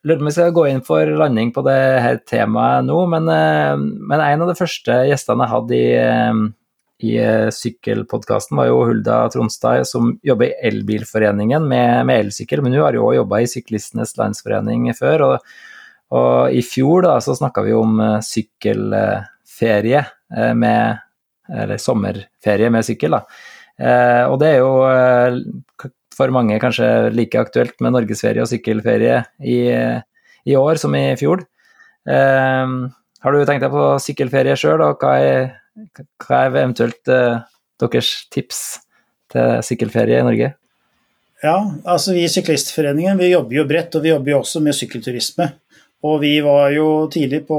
Lurer 0.00 0.16
på 0.16 0.24
om 0.24 0.30
vi 0.30 0.32
skal 0.32 0.54
gå 0.56 0.62
inn 0.70 0.80
for 0.82 1.10
landing 1.20 1.50
på 1.54 1.62
det 1.66 1.80
her 2.00 2.22
temaet 2.26 2.86
nå, 2.86 2.96
men, 3.12 3.28
men 3.28 4.22
en 4.24 4.42
av 4.42 4.48
de 4.48 4.56
første 4.56 4.96
gjestene 5.10 5.44
jeg 5.44 5.52
hadde 5.52 5.76
i 5.76 5.90
i 7.00 7.14
sykkelpodkasten 7.56 8.58
var 8.58 8.66
jo 8.68 8.82
Hulda 8.84 9.22
Tronstad, 9.32 9.86
som 9.88 10.10
jobber 10.26 10.50
i 10.50 10.68
Elbilforeningen 10.68 11.64
med, 11.64 12.02
med 12.08 12.26
elsykkel, 12.26 12.60
men 12.60 12.74
hun 12.76 12.84
har 12.84 12.98
jo 12.98 13.06
òg 13.06 13.14
jobba 13.22 13.38
i 13.40 13.48
Syklistenes 13.48 14.12
Landsforening 14.18 14.90
før. 14.98 15.24
Og, 15.30 15.54
og 16.10 16.54
i 16.54 16.62
fjor 16.66 17.06
da, 17.06 17.14
så 17.22 17.36
snakka 17.38 17.62
vi 17.66 17.76
om 17.76 18.00
uh, 18.02 18.18
sykkelferie 18.24 20.02
uh, 20.02 20.52
med 20.58 21.06
Eller 21.50 21.80
sommerferie 21.82 22.70
med 22.70 22.86
sykkel, 22.86 23.16
da. 23.16 23.24
Uh, 23.80 24.24
og 24.30 24.36
det 24.38 24.52
er 24.52 24.60
jo 24.60 25.88
for 26.14 26.30
mange 26.30 26.60
kanskje 26.62 27.10
like 27.10 27.38
aktuelt 27.40 27.80
med 27.82 27.96
norgesferie 27.96 28.42
og 28.44 28.50
sykkelferie 28.50 29.22
i, 29.40 29.56
i 30.46 30.54
år 30.54 30.78
som 30.78 30.94
i 30.94 31.16
fjor. 31.16 31.42
har 32.06 33.32
du 33.32 33.44
tenkt 33.48 33.64
deg 33.64 33.72
på 33.72 33.86
sykkelferie 34.04 34.54
sjøl, 34.60 34.84
og 34.84 35.00
hva 35.00 35.14
er 35.24 35.40
hva 36.20 36.42
er 36.44 36.50
eventuelt 36.50 37.00
deres 37.80 38.12
tips 38.30 38.60
til 39.32 39.64
sykkelferie 39.64 40.20
i 40.20 40.28
Norge? 40.28 40.52
Ja, 41.40 41.56
altså 41.88 42.12
Vi 42.12 42.26
i 42.26 42.28
Syklistforeningen 42.28 43.18
vi 43.18 43.32
jobber 43.32 43.62
jo 43.62 43.64
bredt, 43.64 43.96
og 43.96 44.04
vi 44.04 44.12
jobber 44.12 44.34
jo 44.34 44.40
også 44.42 44.60
med 44.60 44.76
sykkelturisme. 44.76 45.48
Og 46.00 46.16
vi 46.22 46.32
var 46.40 46.70
jo 46.72 46.86
tidlig 47.12 47.42
på 47.48 47.56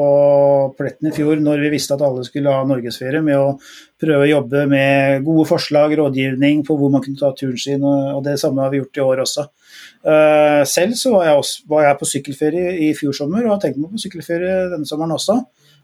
pletten 0.77 1.11
i 1.11 1.13
fjor 1.13 1.37
når 1.43 1.61
vi 1.61 1.73
visste 1.75 1.93
at 1.93 2.01
alle 2.05 2.23
skulle 2.25 2.49
ha 2.49 2.63
norgesferie, 2.65 3.21
med 3.21 3.37
å 3.37 3.51
prøve 4.01 4.25
å 4.25 4.31
jobbe 4.31 4.63
med 4.71 5.21
gode 5.27 5.45
forslag, 5.49 5.93
rådgivning 5.99 6.63
på 6.65 6.77
hvor 6.79 6.89
man 6.89 7.03
kunne 7.05 7.21
ta 7.21 7.29
turen 7.37 7.59
sin, 7.61 7.85
og 7.85 8.23
det 8.25 8.39
samme 8.41 8.63
har 8.65 8.73
vi 8.73 8.81
gjort 8.81 8.97
i 8.97 9.05
år 9.05 9.21
også. 9.27 9.45
Eh, 10.01 10.61
selv 10.65 10.97
så 10.97 11.13
var 11.13 11.27
jeg, 11.27 11.43
også, 11.43 11.67
var 11.69 11.85
jeg 11.85 11.99
på 11.99 12.09
sykkelferie 12.15 12.73
i 12.87 12.91
fjor 12.97 13.13
sommer, 13.13 13.45
og 13.45 13.55
har 13.55 13.61
tenkt 13.67 13.77
meg 13.77 13.93
på 13.93 14.01
sykkelferie 14.07 14.71
denne 14.73 14.89
sommeren 14.89 15.13
også. 15.19 15.37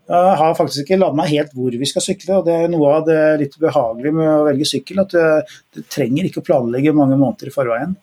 Jeg 0.08 0.36
har 0.40 0.54
faktisk 0.56 0.86
ikke 0.86 1.00
landa 1.02 1.26
helt 1.28 1.50
hvor 1.56 1.74
vi 1.76 1.88
skal 1.90 2.04
sykle. 2.04 2.38
og 2.38 2.46
Det 2.48 2.54
er 2.56 2.70
noe 2.72 2.92
av 2.96 3.08
det 3.10 3.22
litt 3.42 3.58
behagelige 3.60 4.16
med 4.16 4.30
å 4.32 4.46
velge 4.48 4.68
sykkel. 4.70 5.02
At 5.04 5.12
du 5.12 5.82
trenger 5.92 6.30
ikke 6.30 6.40
å 6.40 6.48
planlegge 6.48 6.96
mange 6.96 7.18
måneder 7.20 7.52
i 7.52 7.56
forveien. 7.56 7.98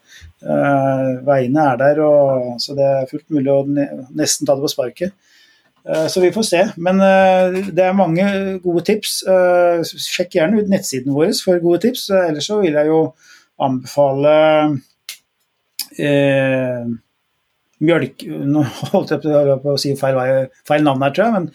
Uh, 0.45 1.25
veiene 1.25 1.65
er 1.71 1.79
der, 1.81 2.03
og, 2.05 2.59
så 2.61 2.77
det 2.77 2.85
er 2.85 3.09
fullt 3.09 3.25
mulig 3.33 3.49
å 3.49 3.63
nesten 3.65 4.45
ta 4.45 4.53
det 4.53 4.67
på 4.67 4.73
sparket. 4.75 5.17
Uh, 5.89 6.05
så 6.13 6.21
vi 6.21 6.33
får 6.35 6.49
se. 6.51 6.63
Men 6.77 7.01
det 7.73 7.87
er 7.89 7.97
mange 7.97 8.29
gode 8.65 8.85
tips. 8.91 9.23
sjekk 10.05 10.37
gjerne 10.37 10.61
ut 10.61 10.73
nettsiden 10.73 11.17
vår 11.17 11.33
for 11.41 11.65
gode 11.65 11.87
tips. 11.87 12.11
ellers 12.21 12.53
så 12.53 12.61
vil 12.61 12.77
jeg 12.77 12.93
jo 12.93 13.07
anbefale 13.65 14.35
mjølk... 17.81 18.27
Nå 18.29 18.65
holdt 18.93 19.17
jeg 19.17 19.25
på 19.25 19.73
å 19.73 19.81
si 19.81 19.97
feil, 19.97 20.21
feil 20.69 20.85
navn 20.85 21.07
her, 21.07 21.17
tror 21.17 21.31
jeg. 21.31 21.39
men 21.39 21.55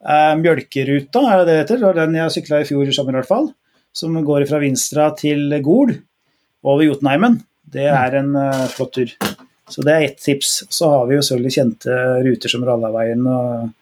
Eh, 0.00 0.34
Mjølkeruta 0.40 1.22
er 1.28 1.42
det 1.42 1.46
det 1.50 1.56
heter, 1.58 1.80
det 1.80 1.88
var 1.88 1.98
den 1.98 2.16
jeg 2.16 2.34
sykla 2.36 2.62
i 2.62 2.68
fjor 2.68 2.88
i 2.88 2.94
sommer 2.96 3.16
i 3.16 3.20
hvert 3.20 3.30
fall. 3.30 3.50
Som 3.92 4.16
går 4.24 4.46
fra 4.48 4.60
Vinstra 4.62 5.10
til 5.18 5.50
Gol 5.64 5.92
over 6.64 6.84
Jotunheimen. 6.86 7.40
Det 7.70 7.86
er 7.90 8.16
en 8.20 8.32
uh, 8.38 8.66
flott 8.70 8.92
tur. 8.96 9.12
Så 9.70 9.82
det 9.86 9.92
er 9.94 10.04
ett 10.06 10.20
tips. 10.22 10.52
Så 10.70 10.88
har 10.90 11.08
vi 11.08 11.16
jo 11.16 11.24
selvfølgelig 11.26 11.54
kjente 11.56 11.96
ruter 12.26 12.52
som 12.52 12.64
Rallaveien 12.66 13.26
og, 13.30 13.72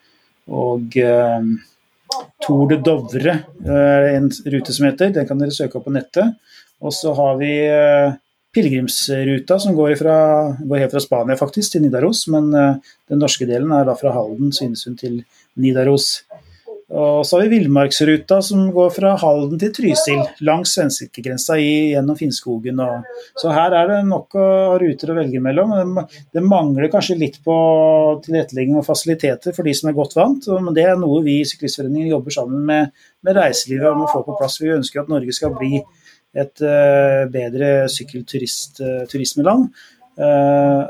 og 0.49 0.97
uh, 0.97 2.17
Tour 2.41 2.71
de 2.71 2.79
Dovre, 2.81 3.35
er 3.69 4.07
en 4.15 4.29
rute 4.29 4.73
som 4.73 4.87
heter. 4.89 5.13
Den 5.13 5.29
kan 5.29 5.41
dere 5.41 5.53
søke 5.53 5.77
opp 5.77 5.85
på 5.85 5.93
nettet. 5.93 6.37
Og 6.81 6.93
så 6.95 7.13
har 7.17 7.37
vi 7.41 7.53
uh, 7.69 8.17
pilegrimsruta 8.55 9.59
som 9.61 9.75
går, 9.77 9.95
fra, 9.99 10.17
går, 10.59 10.83
helt 10.83 10.95
fra 10.95 11.03
Spania 11.03 11.37
faktisk 11.37 11.75
til 11.75 11.83
Nidaros, 11.85 12.25
men 12.33 12.49
den 12.51 13.21
norske 13.21 13.45
delen 13.49 13.71
er 13.75 13.85
da 13.85 13.93
fra 13.99 14.13
Halden, 14.15 14.49
Svinesund 14.55 14.97
til 15.03 15.19
Nidaros. 15.59 16.15
Og 16.89 17.21
så 17.27 17.37
har 17.37 17.45
vi 17.45 17.59
villmarksruta 17.59 18.39
som 18.41 18.63
går 18.73 18.89
fra 18.95 19.11
Halden 19.21 19.59
til 19.61 19.69
Trysil, 19.75 20.23
langs 20.45 20.71
svenskegrensa 20.73 21.59
gjennom 21.61 22.17
Finnskogen. 22.17 22.81
Og, 22.81 23.05
så 23.37 23.53
her 23.53 23.75
er 23.77 23.91
det 23.91 23.99
nok 24.07 24.33
av 24.41 24.79
ruter 24.81 25.13
å 25.13 25.17
velge 25.19 25.41
mellom. 25.43 25.99
Det 26.33 26.41
mangler 26.41 26.89
kanskje 26.89 27.19
litt 27.19 27.37
på 27.45 27.59
tilrettelegging 28.25 28.79
og 28.81 28.87
fasiliteter 28.87 29.53
for 29.53 29.69
de 29.69 29.75
som 29.77 29.91
er 29.91 29.97
godt 29.99 30.17
vant, 30.17 30.49
men 30.65 30.73
det 30.73 30.87
er 30.89 30.97
noe 30.97 31.21
vi 31.25 31.37
i 31.43 31.47
Syklistforeningen 31.47 32.09
jobber 32.09 32.39
sammen 32.39 32.65
med, 32.71 32.89
med 33.21 33.37
reiselivet 33.37 33.91
om 33.93 34.07
å 34.07 34.09
få 34.09 34.23
på 34.25 34.39
plass. 34.41 34.57
Vi 34.57 34.73
ønsker 34.73 35.03
at 35.03 35.13
Norge 35.13 35.35
skal 35.37 35.53
bli 35.59 35.83
et 36.37 36.61
uh, 36.61 37.25
bedre 37.31 37.89
sykkelturismeland. 37.91 39.69
Uh, 40.19 40.85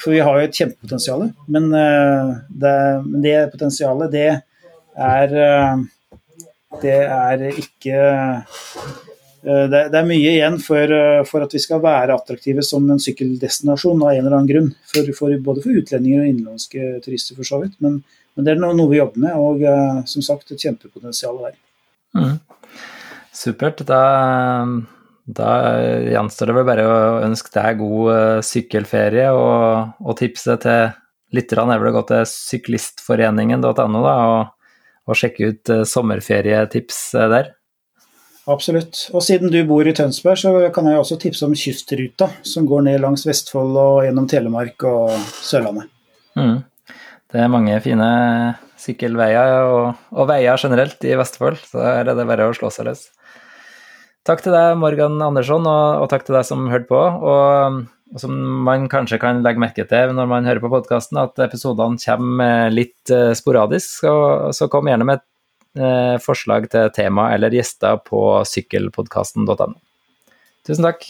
for 0.00 0.14
vi 0.14 0.22
har 0.24 0.38
jo 0.38 0.46
et 0.48 0.56
kjempepotensial, 0.56 1.26
men 1.52 1.66
det, 1.68 2.76
det, 3.20 3.34
potensialet 3.52 4.14
det 4.14 4.30
er 4.96 5.34
Det 6.80 6.94
er 7.04 7.42
ikke 7.50 7.98
det, 9.42 9.82
det 9.92 9.98
er 9.98 10.08
mye 10.08 10.30
igjen 10.30 10.56
for, 10.64 10.94
for, 11.28 11.44
at 11.44 11.52
vi 11.52 11.60
skal 11.60 11.82
være 11.84 12.16
attraktive 12.16 12.64
som 12.64 12.88
en 12.88 13.02
sykkeldestinasjon 13.02 14.00
av 14.00 14.14
en 14.14 14.22
eller 14.22 14.38
annen 14.38 14.48
grunn. 14.48 14.70
For, 14.88 15.12
for, 15.16 15.36
både 15.44 15.66
for 15.66 15.82
utlendinger 15.82 16.22
og 16.22 16.30
innenlandske 16.30 16.94
turister, 17.04 17.36
for 17.36 17.50
så 17.50 17.60
vidt. 17.60 17.76
Men, 17.84 18.00
men, 18.32 18.46
det 18.46 18.54
er 18.54 18.62
noe, 18.62 18.76
noe 18.78 18.92
vi 18.94 19.02
jobber 19.02 19.26
med, 19.26 19.36
og 19.36 20.08
som 20.08 20.24
sagt 20.24 20.54
et 20.54 20.64
kjempepotensial 20.64 21.44
der. 21.44 21.60
Mm. 22.16 22.38
Supert. 23.32 23.84
Da 23.88 24.00
da 25.30 25.50
gjenstår 26.10 26.50
det 26.50 26.56
vel 26.56 26.66
bare 26.66 26.86
å 26.88 26.96
ønske 27.26 27.52
deg 27.54 27.78
god 27.80 28.10
uh, 28.10 28.40
sykkelferie, 28.44 29.28
og, 29.36 29.94
og 30.02 30.16
tipse 30.18 30.56
til 30.62 30.90
lytterne 31.36 31.76
er 31.76 31.82
vel 31.82 31.92
å 31.92 32.00
gå 32.00 32.02
til 32.08 32.26
syklistforeningen.no 32.26 34.02
og, 34.02 34.50
og, 35.06 35.14
sjekke 35.18 35.52
ut 35.52 35.72
uh, 35.72 35.84
sommerferietips 35.86 37.02
uh, 37.18 37.28
der. 37.32 37.52
Absolutt. 38.50 39.04
Og 39.14 39.22
siden 39.22 39.52
du 39.52 39.60
bor 39.68 39.86
i 39.86 39.94
Tønsberg, 39.94 40.40
så 40.40 40.72
kan 40.74 40.88
jeg 40.88 40.98
også 40.98 41.20
tipse 41.22 41.46
om 41.46 41.54
Kystruta, 41.54 42.30
som 42.42 42.66
går 42.66 42.88
ned 42.88 43.04
langs 43.04 43.26
Vestfold 43.28 43.76
og 43.78 44.00
gjennom 44.06 44.26
Telemark 44.30 44.88
og 44.88 45.12
Sørlandet. 45.44 45.92
Mm. 46.40 46.58
Det 47.30 47.38
er 47.38 47.52
mange 47.52 47.76
fine 47.84 48.10
sykkelveier, 48.80 49.60
og, 49.68 50.02
og 50.16 50.30
veier 50.32 50.58
generelt 50.58 51.04
i 51.06 51.14
Vestfold, 51.20 51.60
så 51.68 51.84
her 51.84 52.10
er 52.10 52.18
det 52.18 52.26
bare 52.26 52.48
å 52.48 52.56
slå 52.56 52.72
seg 52.74 52.88
løs. 52.88 53.06
Takk 54.28 54.42
til 54.44 54.52
deg, 54.52 54.74
Morgan 54.76 55.16
Andersson, 55.24 55.64
og, 55.64 56.02
og 56.04 56.10
takk 56.12 56.26
til 56.26 56.36
deg 56.36 56.44
som 56.44 56.68
hørte 56.68 56.90
på. 56.90 57.00
Og, 57.00 57.78
og, 58.12 58.20
som 58.20 58.34
man 58.66 58.88
kanskje 58.90 59.20
kan 59.22 59.40
legge 59.44 59.62
merke 59.62 59.86
til 59.88 60.12
når 60.16 60.28
man 60.28 60.48
hører 60.48 60.60
på 60.62 60.72
podkasten, 60.72 61.20
at 61.22 61.40
episodene 61.46 62.00
kommer 62.02 62.72
litt 62.74 63.12
uh, 63.14 63.30
sporadisk. 63.38 64.02
Så, 64.02 64.14
så, 64.56 64.68
kom 64.72 64.90
gjerne 64.90 65.08
med 65.08 65.24
uh, 65.80 66.18
forslag 66.22 66.68
til 66.72 66.90
tema 66.96 67.30
eller 67.36 67.54
gjester 67.54 68.02
på 68.04 68.42
sykkelpodkasten.no. 68.50 69.72
Tusen 70.68 70.90
takk. 70.90 71.08